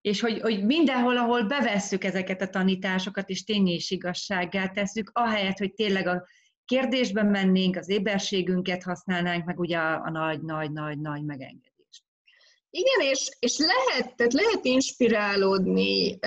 [0.00, 5.58] és hogy, hogy mindenhol, ahol bevesszük ezeket a tanításokat, és tény és igazsággá tesszük, ahelyett,
[5.58, 6.26] hogy tényleg a
[6.68, 12.04] kérdésben mennénk, az éberségünket használnánk, meg ugye a nagy-nagy-nagy-nagy megengedést.
[12.70, 16.18] Igen, és, és lehet, tehát lehet inspirálódni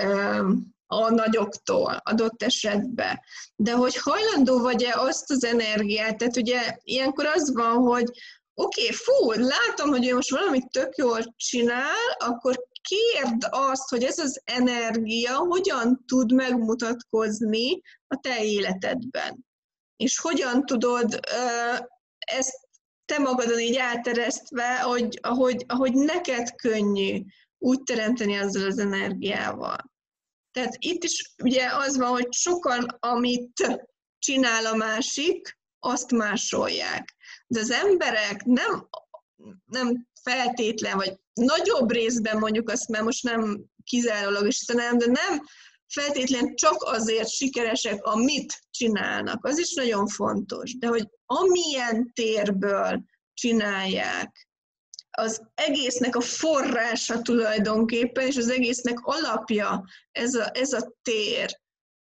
[0.86, 3.20] a nagyoktól adott esetben.
[3.56, 8.10] De hogy hajlandó vagy-e azt az energiát, tehát ugye ilyenkor az van, hogy
[8.54, 14.02] oké, okay, fú, látom, hogy ő most valamit tök jól csinál, akkor kérd azt, hogy
[14.02, 19.50] ez az energia hogyan tud megmutatkozni a te életedben
[20.02, 21.20] és hogyan tudod
[22.18, 22.68] ezt
[23.04, 27.22] te magadon így áteresztve, hogy, ahogy, ahogy neked könnyű
[27.58, 29.92] úgy teremteni azzal az energiával.
[30.50, 33.80] Tehát itt is ugye az van, hogy sokan, amit
[34.18, 37.14] csinál a másik, azt másolják.
[37.46, 38.88] De az emberek nem,
[39.64, 45.42] nem feltétlen, vagy nagyobb részben mondjuk azt, mert most nem kizárólag is nem, de nem
[45.92, 49.44] feltétlen csak azért sikeresek, amit csinálnak.
[49.44, 50.78] Az is nagyon fontos.
[50.78, 53.02] De hogy amilyen térből
[53.34, 54.48] csinálják,
[55.10, 61.60] az egésznek a forrása tulajdonképpen, és az egésznek alapja ez a, ez a tér,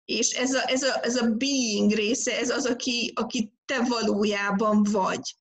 [0.05, 4.83] és ez a, ez, a, ez a being része, ez az, aki, aki te valójában
[4.83, 5.35] vagy.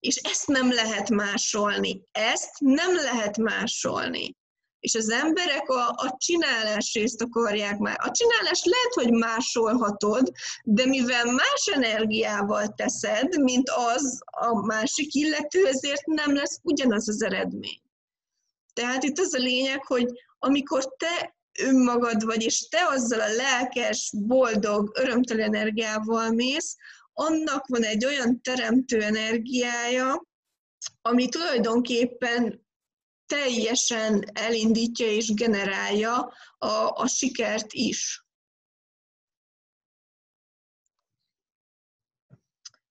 [0.00, 2.02] És ezt nem lehet másolni.
[2.12, 4.36] Ezt nem lehet másolni
[4.80, 7.96] és az emberek a, a csinálás részt akarják már.
[8.00, 10.32] A csinálás lehet, hogy másolhatod,
[10.64, 17.22] de mivel más energiával teszed, mint az a másik illető, ezért nem lesz ugyanaz az
[17.22, 17.80] eredmény.
[18.72, 20.06] Tehát itt az a lényeg, hogy
[20.38, 26.76] amikor te önmagad vagy, és te azzal a lelkes, boldog, örömteli energiával mész,
[27.12, 30.26] annak van egy olyan teremtő energiája,
[31.02, 32.66] ami tulajdonképpen
[33.28, 38.26] teljesen elindítja és generálja a, a sikert is.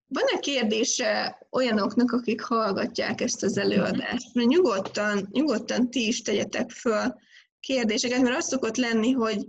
[0.08, 4.34] Van-e kérdése olyanoknak, akik hallgatják ezt az előadást?
[4.34, 7.16] Mert nyugodtan, nyugodtan ti is tegyetek föl
[7.60, 9.48] kérdéseket, mert az szokott lenni, hogy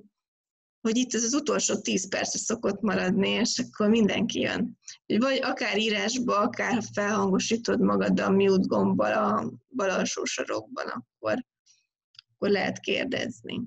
[0.89, 4.79] hogy itt ez az utolsó tíz percre szokott maradni, és akkor mindenki jön.
[5.07, 11.45] Vagy akár írásba, akár felhangosítod magad a mute gombbal a bal alsó sarokban, akkor,
[12.35, 13.61] akkor lehet kérdezni.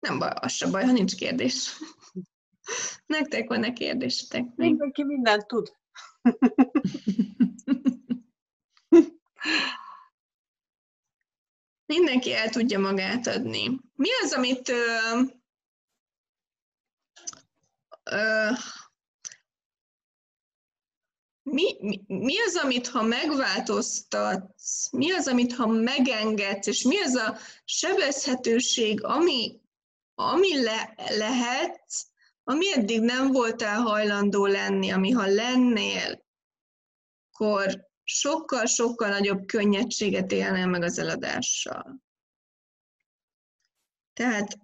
[0.00, 1.68] Nem baj, az se baj, ha nincs kérdés.
[3.06, 4.44] Nektek van-e kérdésetek?
[4.54, 5.72] Mindenki mindent tud.
[11.86, 13.80] Mindenki el tudja magát adni.
[13.94, 15.20] Mi az, amit ö,
[18.10, 18.50] ö,
[21.42, 27.14] mi, mi, mi az, amit ha megváltoztatsz, mi az, amit ha megengedsz, és mi az
[27.14, 29.60] a sebezhetőség, ami,
[30.14, 32.06] ami le, lehetsz,
[32.44, 36.24] ami eddig nem voltál hajlandó lenni, ami ha lennél,
[37.30, 42.02] akkor sokkal-sokkal nagyobb könnyedséget élnél meg az eladással.
[44.12, 44.58] Tehát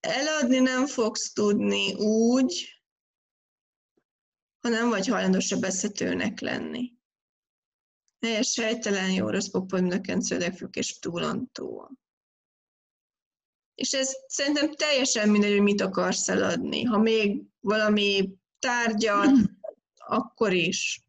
[0.00, 2.82] eladni nem fogsz tudni úgy,
[4.60, 6.92] ha nem vagy hajlandó sebezhetőnek lenni.
[8.20, 11.90] Helyes, sejtelen, jó, rossz popon, nöken, szödegfük és túlontó.
[13.80, 16.82] És ez szerintem teljesen mindegy, hogy mit akarsz eladni.
[16.82, 18.28] Ha még valami
[18.58, 19.30] tárgyat,
[20.18, 21.02] akkor is.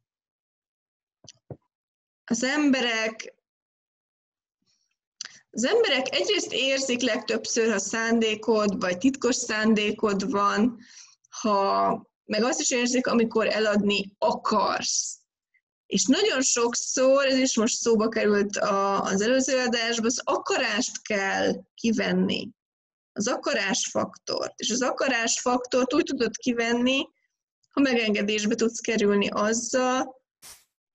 [2.25, 3.35] Az emberek
[5.51, 10.77] az emberek egyrészt érzik legtöbbször, ha szándékod, vagy titkos szándékod van,
[11.29, 11.89] ha
[12.25, 15.17] meg azt is érzik, amikor eladni akarsz.
[15.85, 22.49] És nagyon sokszor, ez is most szóba került az előző adásban, az akarást kell kivenni.
[23.13, 24.59] Az akarásfaktort.
[24.59, 27.07] És az akarásfaktort úgy tudod kivenni,
[27.69, 30.19] ha megengedésbe tudsz kerülni azzal,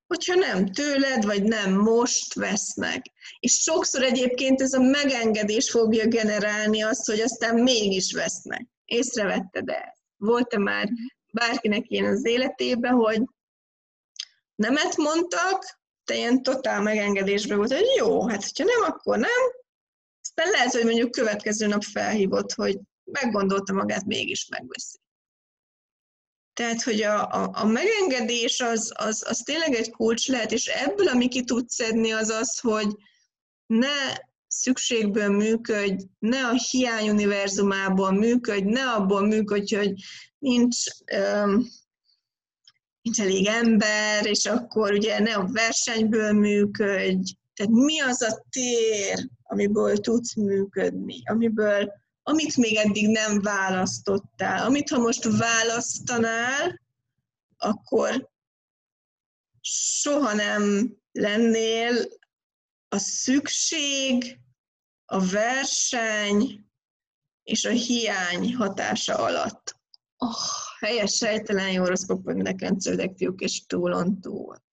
[0.06, 3.06] hogyha nem tőled, vagy nem most vesznek.
[3.40, 8.66] És sokszor egyébként ez a megengedés fogja generálni azt, hogy aztán mégis vesznek.
[8.84, 10.04] Észrevetted ezt?
[10.16, 10.88] Volt-e már
[11.32, 13.22] bárkinek ilyen az életében, hogy
[14.54, 19.64] nemet mondtak, te ilyen totál megengedésben volt, hogy jó, hát hogyha nem, akkor nem.
[20.36, 24.98] Aztán lehet, hogy mondjuk következő nap felhívott, hogy meggondolta magát, mégis megveszi.
[26.52, 31.08] Tehát, hogy a, a, a megengedés az, az, az tényleg egy kulcs lehet, és ebből,
[31.08, 32.96] ami ki tudsz szedni, az az, hogy
[33.66, 34.14] ne
[34.46, 39.92] szükségből működj, ne a hiány univerzumából működj, ne abból működj, hogy
[40.38, 40.76] nincs,
[41.16, 41.68] um,
[43.02, 47.32] nincs elég ember, és akkor ugye ne a versenyből működj.
[47.54, 51.92] Tehát mi az a tér, amiből tudsz működni, amiből,
[52.22, 56.80] amit még eddig nem választottál, amit ha most választanál,
[57.56, 58.30] akkor
[59.60, 62.04] soha nem lennél
[62.88, 64.40] a szükség,
[65.04, 66.66] a verseny
[67.42, 69.76] és a hiány hatása alatt
[70.16, 74.64] oh, helyes, sejtelen, jó, rossz popog, nekencődek, fiúk, és túlon túl.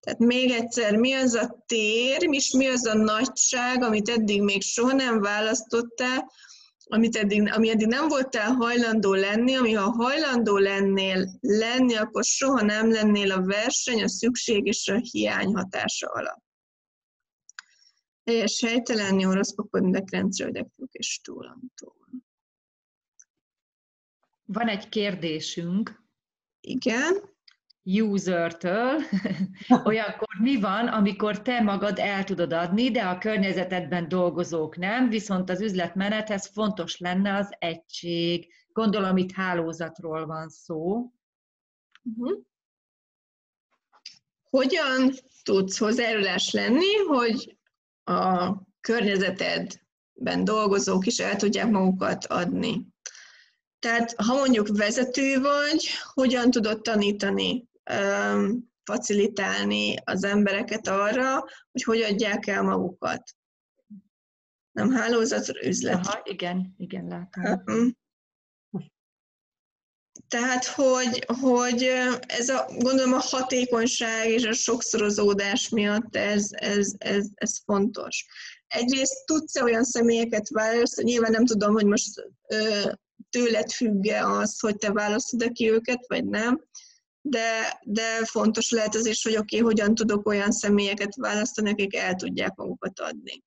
[0.00, 4.62] Tehát még egyszer, mi az a tér, és mi az a nagyság, amit eddig még
[4.62, 6.30] soha nem választottál,
[6.84, 12.62] amit eddig, ami eddig nem voltál hajlandó lenni, ami ha hajlandó lennél lenni, akkor soha
[12.62, 16.42] nem lennél a verseny, a szükség és a hiány hatása alatt.
[18.24, 21.94] Helyes helytelen, jó, rossz popod, nekencődek, fiúk, és túlon túl.
[24.44, 26.02] Van egy kérdésünk.
[26.60, 27.29] Igen.
[27.84, 29.00] User-től.
[29.84, 35.50] Olyankor mi van, amikor te magad el tudod adni, de a környezetedben dolgozók nem, viszont
[35.50, 38.52] az üzletmenethez fontos lenne az egység.
[38.72, 41.10] Gondolom itt hálózatról van szó.
[42.02, 42.38] Uh-huh.
[44.50, 45.10] Hogyan
[45.42, 47.58] tudsz hozzájárulás lenni, hogy
[48.04, 52.86] a környezetedben dolgozók is el tudják magukat adni?
[53.78, 57.69] Tehát ha mondjuk vezető vagy, hogyan tudod tanítani,
[58.84, 63.22] facilitálni az embereket arra, hogy hogy adják el magukat?
[64.72, 66.06] Nem hálózat, üzlet.
[66.06, 67.98] Aha, igen, igen, látom.
[70.28, 71.82] Tehát, hogy, hogy
[72.26, 78.26] ez a, gondolom a hatékonyság és a sokszorozódás miatt ez, ez, ez, ez fontos.
[78.66, 82.30] Egyrészt tudsz-e olyan személyeket választani, nyilván nem tudom, hogy most
[83.30, 86.64] tőled függe az, hogy te választod ki őket, vagy nem,
[87.22, 91.94] de, de fontos lehet az is, hogy oké, okay, hogyan tudok olyan személyeket választani, akik
[91.94, 93.42] el tudják magukat adni.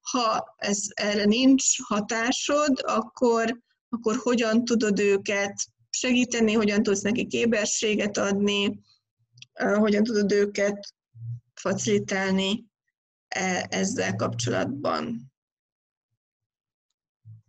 [0.00, 3.58] Ha ez, erre nincs hatásod, akkor,
[3.88, 5.54] akkor hogyan tudod őket
[5.90, 8.80] segíteni, hogyan tudsz neki kéberséget adni,
[9.78, 10.94] hogyan tudod őket
[11.54, 12.64] facilitálni
[13.28, 15.32] e, ezzel kapcsolatban.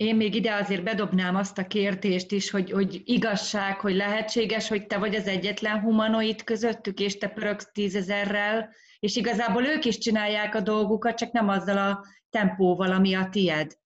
[0.06, 4.86] Én még ide azért bedobnám azt a kérdést is, hogy, hogy igazság, hogy lehetséges, hogy
[4.86, 10.56] te vagy az egyetlen humanoid közöttük, és te pöröksz tízezerrel, és igazából ők is csinálják
[10.56, 13.78] a dolgukat, csak nem azzal a tempóval, ami a tied.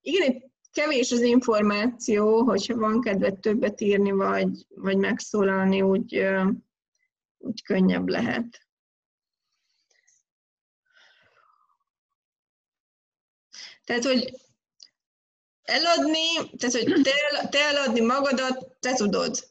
[0.00, 6.24] igen, kevés az információ, hogyha van kedved többet írni, vagy, vagy megszólalni, úgy,
[7.38, 8.66] úgy könnyebb lehet.
[13.84, 14.41] Tehát, hogy
[15.72, 19.50] eladni, tehát, hogy te, te eladni magadat, te tudod.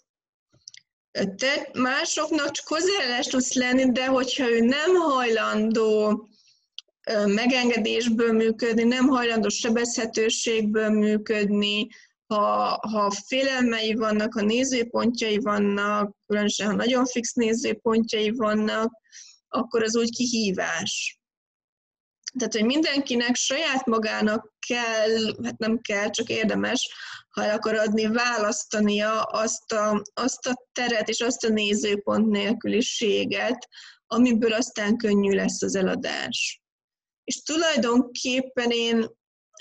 [1.12, 6.28] Te másoknak hozzáállás tudsz lenni, de hogyha ő nem hajlandó
[7.26, 11.88] megengedésből működni, nem hajlandó sebezhetőségből működni,
[12.28, 18.92] ha, ha félelmei vannak, ha nézőpontjai vannak, különösen ha nagyon fix nézőpontjai vannak,
[19.48, 21.21] akkor az úgy kihívás.
[22.38, 26.90] Tehát, hogy mindenkinek saját magának kell, hát nem kell, csak érdemes,
[27.30, 33.68] ha akar adni, választania azt a, azt a teret és azt a nézőpont nélküliséget,
[34.08, 36.62] amiből aztán könnyű lesz az eladás.
[37.24, 39.08] És tulajdonképpen én,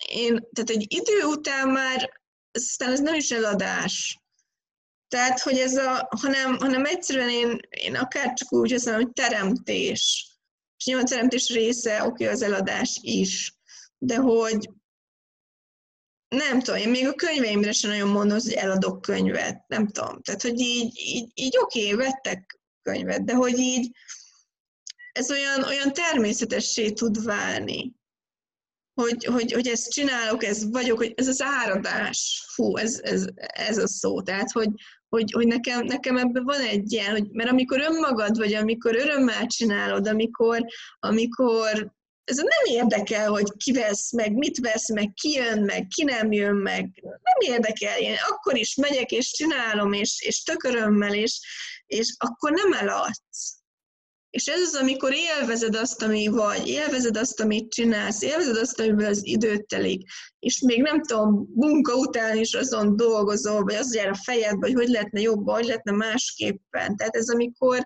[0.09, 2.21] én tehát egy idő után már,
[2.53, 4.19] aztán ez nem is eladás.
[5.09, 10.30] Tehát, hogy ez a, hanem, hanem egyszerűen én, én akár csak úgy hiszem, hogy teremtés
[10.81, 13.55] és nyilván teremtés része, oké, az eladás is,
[13.99, 14.71] de hogy
[16.29, 20.23] nem tudom, én még a könyveimre sem nagyon mondom, hogy eladok könyvet, nem tudom.
[20.23, 23.91] Tehát, hogy így, így, így oké, vettek könyvet, de hogy így
[25.13, 27.95] ez olyan, olyan természetessé tud válni,
[28.95, 33.79] hogy, hogy, hogy ezt csinálok, ez vagyok, hogy ez az áradás, fú, ez, ez, ez
[33.79, 34.23] a szó.
[34.23, 34.69] Tehát, hogy,
[35.11, 39.47] hogy, hogy nekem, nekem ebben van egy ilyen, hogy, mert amikor önmagad vagy, amikor örömmel
[39.47, 40.65] csinálod, amikor,
[40.99, 41.93] amikor
[42.25, 46.33] ez nem érdekel, hogy ki vesz meg, mit vesz meg, ki jön meg, ki nem
[46.33, 51.41] jön meg, nem érdekel, én akkor is megyek és csinálom, és, és tök örömmel, és,
[51.87, 53.60] és akkor nem eladsz.
[54.31, 59.11] És ez az, amikor élvezed azt, ami vagy, élvezed azt, amit csinálsz, élvezed azt, amivel
[59.11, 64.09] az időt telik, és még nem tudom, munka után is azon dolgozol, vagy az jár
[64.09, 66.97] a fejedbe, hogy hogy lehetne jobban, hogy lehetne másképpen.
[66.97, 67.83] Tehát ez amikor,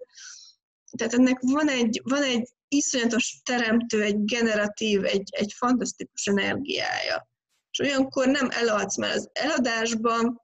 [0.97, 7.29] tehát ennek van egy, van egy iszonyatos teremtő, egy generatív, egy, egy fantasztikus energiája.
[7.71, 10.44] És olyankor nem eladsz, mert az eladásban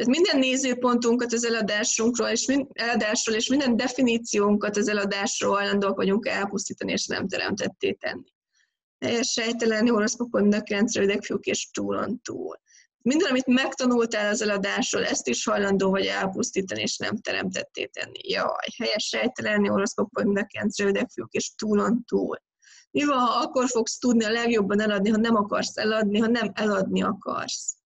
[0.00, 6.26] tehát minden nézőpontunkat az eladásunkról és mind, eladásról, és minden definíciónkat az eladásról hajlandóak vagyunk
[6.26, 8.32] elpusztítani, és nem teremtetté tenni.
[9.04, 12.60] Helyes sejtelen, horoszkopon, nökrenc, rövidek, fiúk és túlon túl.
[13.02, 18.28] Minden, amit megtanultál az eladásról, ezt is hajlandó vagy elpusztítani, és nem teremtetté tenni.
[18.28, 22.42] Jaj, helyes sejtelen, horoszkopon, nökrenc, rövidek, fiúk és túlon túl.
[22.90, 26.50] Mi van, ha akkor fogsz tudni a legjobban eladni, ha nem akarsz eladni, ha nem
[26.54, 27.79] eladni akarsz?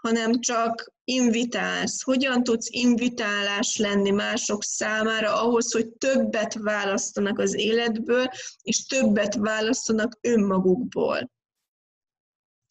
[0.00, 2.02] Hanem csak invitálsz.
[2.02, 8.28] Hogyan tudsz invitálás lenni mások számára ahhoz, hogy többet választanak az életből,
[8.62, 11.30] és többet választanak önmagukból.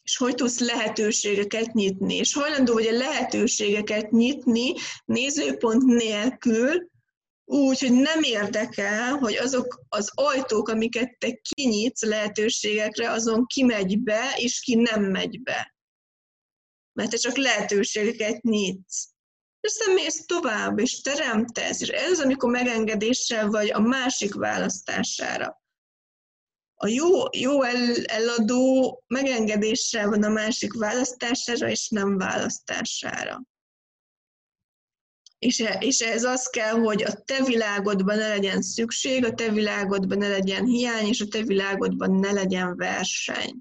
[0.02, 2.14] És hogy tudsz lehetőségeket nyitni.
[2.14, 4.72] És hajlandó vagy a lehetőségeket nyitni
[5.04, 6.88] nézőpont nélkül,
[7.44, 14.00] úgy, hogy nem érdekel, hogy azok az ajtók, amiket te kinyitsz lehetőségekre, azon ki megy
[14.00, 15.77] be, és ki nem megy be
[16.98, 19.08] mert te csak lehetőségeket nyitsz.
[19.60, 25.62] És aztán mész tovább, és teremtesz, és ez amikor megengedéssel vagy a másik választására.
[26.74, 33.42] A jó, jó el, eladó megengedéssel van a másik választására, és nem választására.
[35.38, 39.50] És, e, és ez az kell, hogy a te világodban ne legyen szükség, a te
[39.50, 43.58] világodban ne legyen hiány, és a te világodban ne legyen verseny.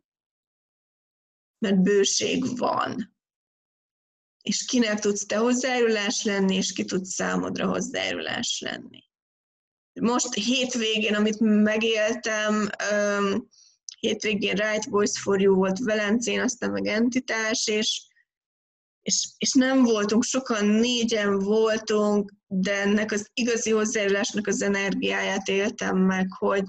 [1.58, 3.17] Mert bőség van
[4.48, 9.04] és kinek tudsz te hozzájárulás lenni, és ki tudsz számodra hozzájárulás lenni.
[10.02, 12.70] Most hétvégén, amit megéltem,
[14.00, 18.02] hétvégén Right Voice for You volt Velencén, aztán meg entitás, és,
[19.02, 25.98] és, és nem voltunk, sokan négyen voltunk, de ennek az igazi hozzájárulásnak az energiáját éltem
[25.98, 26.64] meg, hogy,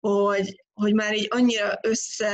[0.00, 2.28] hogy, hogy már így annyira össze,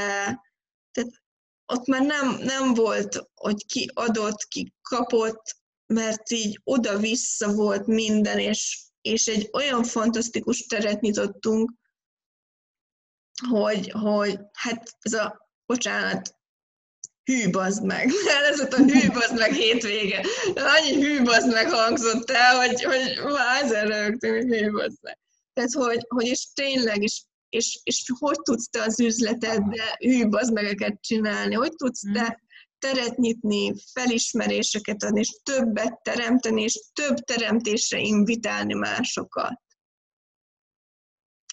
[0.90, 1.22] tehát
[1.67, 5.57] ott már nem, nem volt, hogy ki adott, ki kapott,
[5.87, 11.73] mert így oda-vissza volt minden, és, és egy olyan fantasztikus teret nyitottunk,
[13.49, 16.37] hogy, hogy hát ez a, bocsánat,
[17.25, 18.11] hű bazd meg,
[18.51, 20.25] ez ott a hű meg hétvége.
[20.55, 25.19] Annyi hű meg hangzott el, hogy, hogy már ezer rögtünk, hogy hű bazd meg.
[25.53, 27.23] Tehát, hogy, hogy és tényleg, és
[27.53, 32.37] és, és hogy tudsz te az üzletedbe hű megeket csinálni, hogy tudsz te hmm.
[32.79, 39.61] teret nyitni, felismeréseket adni, és többet teremteni, és több teremtésre invitálni másokat.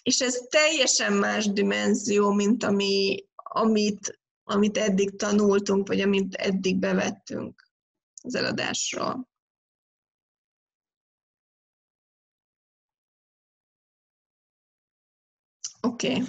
[0.02, 7.68] És ez teljesen más dimenzió, mint ami, amit, amit eddig tanultunk, vagy amit eddig bevettünk
[8.22, 9.29] az eladásról.
[15.80, 16.10] Oké.
[16.10, 16.26] Okay.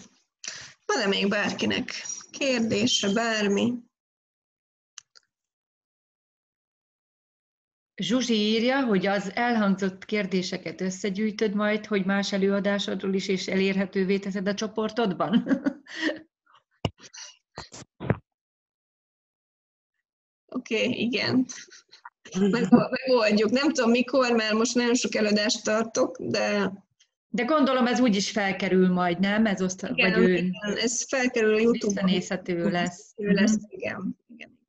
[0.85, 1.91] Van-e még bárkinek
[2.31, 3.73] kérdése, bármi?
[7.95, 14.47] Zsuzsi írja, hogy az elhangzott kérdéseket összegyűjtöd majd, hogy más előadásodról is és elérhetővé teszed
[14.47, 15.43] a csoportodban?
[20.45, 21.45] Oké, okay, igen.
[22.39, 23.49] Megoldjuk.
[23.49, 26.71] Nem tudom mikor, mert most nagyon sok előadást tartok, de...
[27.33, 29.45] De gondolom ez úgyis felkerül majd, nem?
[29.45, 30.33] Ez oszt, igen, vagy ő...
[30.33, 32.05] igen, ez felkerül a Youtube-on.
[32.05, 33.13] Visszanézhető lesz.
[33.15, 33.65] lesz, mhm.
[33.69, 34.17] igen.
[34.27, 34.59] igen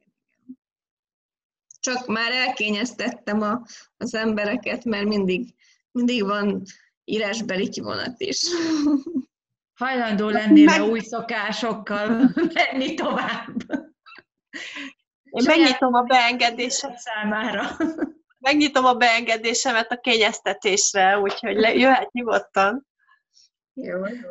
[1.83, 3.63] csak már elkényeztettem a,
[3.97, 5.55] az embereket, mert mindig,
[5.91, 6.63] mindig van
[7.05, 8.43] írásbeli kivonat is.
[9.83, 10.83] Hajlandó lennél Meg...
[10.83, 12.09] új szokásokkal
[12.55, 13.55] menni tovább.
[15.25, 17.77] Én megnyitom a beengedéset számára.
[18.43, 22.87] Megnyitom a beengedésemet a kényeztetésre, úgyhogy le, jöhet nyugodtan.
[23.75, 24.31] Jó, jó.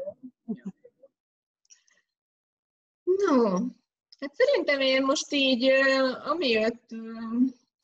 [3.03, 3.57] No,
[4.21, 5.71] Hát szerintem én most így,
[6.25, 6.89] amiatt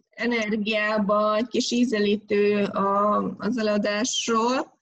[0.09, 2.63] energiába, egy kis ízelítő
[3.37, 4.79] az eladásról,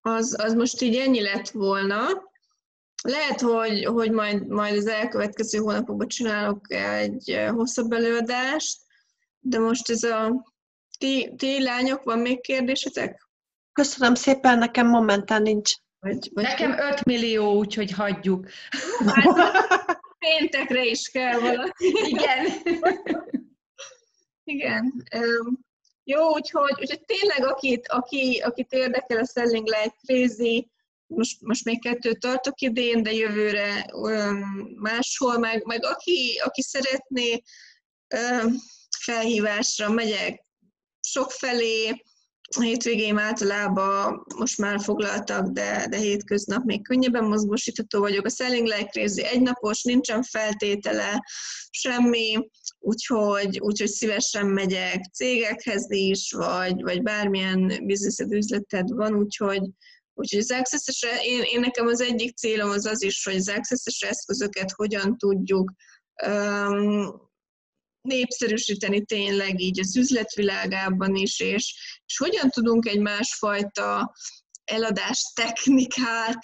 [0.00, 2.29] az, az most így ennyi lett volna.
[3.02, 8.78] Lehet, hogy, hogy majd, majd az elkövetkező hónapokban csinálok egy hosszabb előadást,
[9.40, 10.48] de most ez a...
[10.98, 13.28] Ti, ti lányok, van még kérdésetek?
[13.72, 15.72] Köszönöm szépen, nekem momentán nincs.
[16.00, 18.48] Vagy, vagy Nekem 5 millió, úgyhogy hagyjuk.
[19.06, 21.94] Hát, péntekre is kell valaki.
[22.08, 22.46] Igen.
[24.44, 25.04] Igen.
[25.16, 25.58] Um,
[26.04, 30.70] jó, úgyhogy, úgyhogy tényleg akit, aki, akit érdekel a Selling Like Crazy,
[31.10, 33.86] most, most még kettőt tartok idén, de jövőre
[34.74, 37.42] máshol, meg, meg aki, aki szeretné
[38.98, 40.44] felhívásra megyek
[41.00, 42.02] sokfelé,
[42.56, 48.26] a hétvégéim általában most már foglaltak, de, de hétköznap még könnyebben mozgósítható vagyok.
[48.26, 51.24] A Selling Like Crazy egynapos, nincsen feltétele,
[51.70, 52.48] semmi,
[52.78, 59.62] úgyhogy, úgyhogy szívesen megyek cégekhez is, vagy, vagy bármilyen bizniszed, üzleted van, úgyhogy,
[60.14, 64.00] Úgyhogy az access én, én nekem az egyik célom az az is, hogy az access
[64.00, 65.72] eszközöket hogyan tudjuk
[66.26, 67.30] um,
[68.00, 71.74] népszerűsíteni tényleg így az üzletvilágában is, és,
[72.06, 74.14] és hogyan tudunk egy másfajta
[74.64, 76.38] eladás technikát,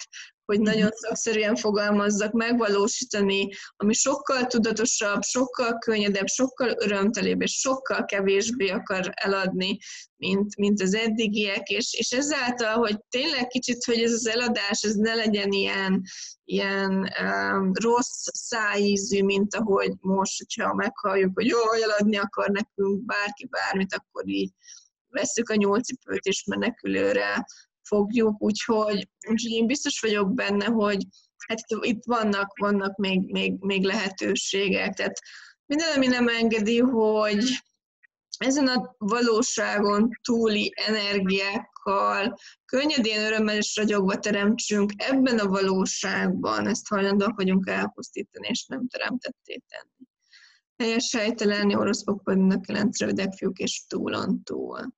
[0.47, 0.95] hogy nagyon mhm.
[0.95, 9.77] szakszerűen fogalmazzak, megvalósítani, ami sokkal tudatosabb, sokkal könnyedebb, sokkal örömtelibb, és sokkal kevésbé akar eladni,
[10.15, 14.95] mint, mint az eddigiek, és, és ezáltal, hogy tényleg kicsit, hogy ez az eladás, ez
[14.95, 16.01] ne legyen ilyen,
[16.43, 23.47] ilyen um, rossz szájízű, mint ahogy most, hogyha meghalljuk, hogy jó, eladni akar nekünk bárki
[23.47, 24.51] bármit, akkor így
[25.09, 27.45] veszük a nyolcipőt és menekülőre
[27.87, 31.05] fogjuk, úgyhogy, úgyhogy én biztos vagyok benne, hogy
[31.47, 34.93] hát itt vannak, vannak még, még, még lehetőségek.
[34.93, 35.19] Tehát
[35.65, 37.43] minden, ami nem engedi, hogy
[38.37, 47.35] ezen a valóságon túli energiákkal könnyedén örömmel és ragyogva teremtsünk ebben a valóságban, ezt hajlandóak
[47.35, 50.07] vagyunk elpusztítani, és nem teremtetté tenni.
[50.77, 54.93] Helyes helytelen, orosz pokpadnak jelent rövidek fiúk és túlon túl.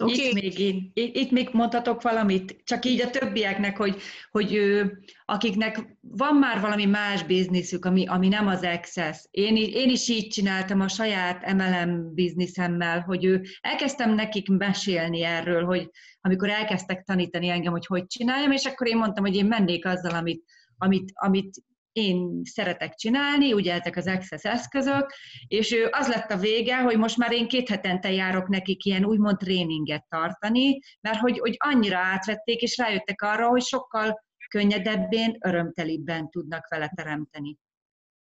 [0.00, 0.26] Okay.
[0.26, 5.96] Itt, még, itt, itt még mondhatok valamit, csak így a többieknek, hogy, hogy ő, akiknek
[6.00, 9.18] van már valami más bizniszük, ami, ami nem az Access.
[9.30, 15.64] Én, én is így csináltam a saját MLM bizniszemmel, hogy ő, elkezdtem nekik mesélni erről,
[15.64, 15.90] hogy
[16.20, 20.14] amikor elkezdtek tanítani engem, hogy hogy csináljam, és akkor én mondtam, hogy én mennék azzal,
[20.14, 20.44] amit,
[20.78, 21.62] amit, amit
[21.92, 25.12] én szeretek csinálni, ugye ezek az Access eszközök,
[25.46, 29.36] és az lett a vége, hogy most már én két hetente járok nekik ilyen úgymond
[29.36, 36.68] tréninget tartani, mert hogy, hogy annyira átvették, és rájöttek arra, hogy sokkal könnyedebbén, örömtelibben tudnak
[36.68, 37.56] vele teremteni.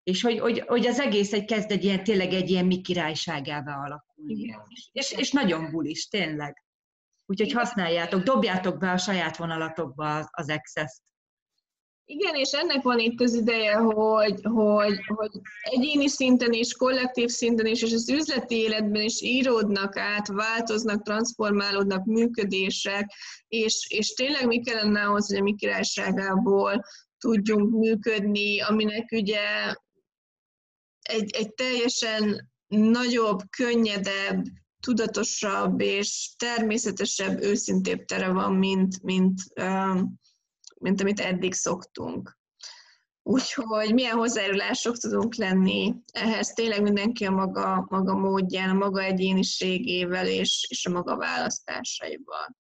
[0.04, 3.76] És hogy, hogy, hogy az egész egy kezd egy ilyen, tényleg egy ilyen mi királyságává
[3.76, 4.34] alakulni.
[4.34, 4.62] Igen.
[4.92, 6.64] És, és nagyon bulis, tényleg.
[7.26, 11.07] Úgyhogy használjátok, dobjátok be a saját vonalatokba az Access-t.
[12.10, 15.32] Igen, és ennek van itt az ideje, hogy, hogy, hogy
[15.62, 22.06] egyéni szinten is, kollektív szinten is, és az üzleti életben is íródnak át, változnak, transformálódnak
[22.06, 23.12] működések,
[23.48, 26.84] és, és tényleg mi kellene ahhoz, hogy a mi királyságából
[27.18, 29.74] tudjunk működni, aminek ugye
[31.02, 34.44] egy, egy teljesen nagyobb, könnyedebb,
[34.80, 40.20] tudatosabb és természetesebb, őszintébb tere van, mint, mint um,
[40.80, 42.38] mint amit eddig szoktunk.
[43.24, 50.28] Úgyhogy milyen hozzájárulások tudunk lenni ehhez tényleg mindenki a maga, maga módján, a maga egyéniségével
[50.28, 52.56] és, és a maga választásaival.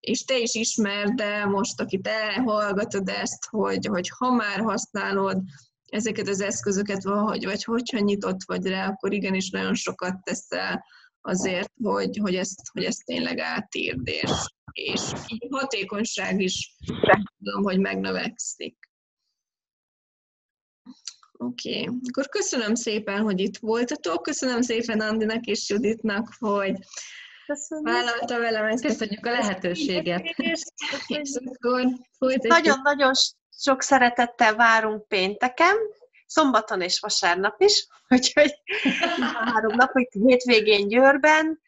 [0.00, 5.42] És te is ismerd, de most, aki te hallgatod ezt, hogy, hogy ha már használod
[5.84, 10.84] ezeket az eszközöket, vagy, vagy hogyha nyitott vagy rá, akkor igenis nagyon sokat teszel
[11.20, 14.30] azért, hogy, hogy, ezt, hogy ezt tényleg átírd, és,
[14.72, 16.76] és így hatékonyság is
[17.38, 18.76] tudom, hogy megnövekszik.
[21.40, 21.96] Oké, okay.
[22.08, 24.22] akkor köszönöm szépen, hogy itt voltatok.
[24.22, 26.78] Köszönöm szépen Andinak és Juditnak, hogy
[27.46, 27.88] Köszönjük.
[27.88, 28.84] vállalta velem ezt.
[28.84, 30.36] Köszönjük a lehetőséget.
[32.42, 33.12] Nagyon-nagyon
[33.58, 35.76] sok szeretettel várunk pénteken,
[36.28, 38.54] szombaton és vasárnap is, úgyhogy
[39.44, 41.60] három nap, hogy hétvégén Győrben,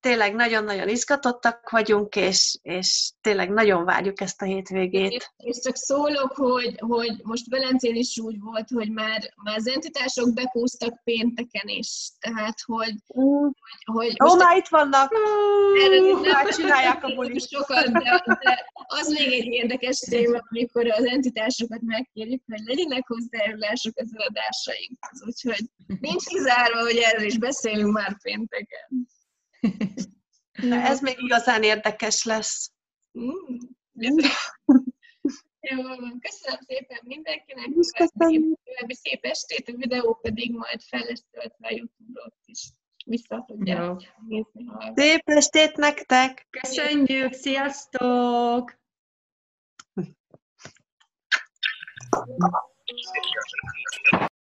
[0.00, 5.32] tényleg nagyon-nagyon izgatottak vagyunk, és, és tényleg nagyon várjuk ezt a hétvégét.
[5.36, 10.34] És csak szólok, hogy, hogy most Velencén is úgy volt, hogy már, már az entitások
[10.34, 12.94] bepúztak pénteken is, tehát hogy...
[13.20, 13.48] Mm.
[13.84, 15.12] hogy Ó, már itt vannak!
[15.84, 17.48] Erre nem csinálják a bulit.
[17.48, 23.98] Sokat, de, de az még egy érdekes téma, amikor az entitásokat megkérjük, hogy legyenek hozzájárulások
[23.98, 25.22] az eladásainkhoz.
[25.26, 25.70] Úgyhogy
[26.00, 29.06] nincs kizárva, hogy erről is beszélünk már pénteken.
[30.62, 32.72] Na, ez még igazán érdekes lesz.
[33.18, 33.56] Mm.
[35.70, 35.82] Jó,
[36.20, 37.68] köszönöm szépen mindenkinek.
[37.96, 38.56] Köszönöm.
[38.88, 42.72] Szép estét, a videó pedig majd fel lesz töltve a YouTube-ra is.
[43.04, 44.66] Vissza tudják nézni.
[44.94, 46.46] Szép estét nektek!
[46.50, 48.78] Köszönjük, sziasztok!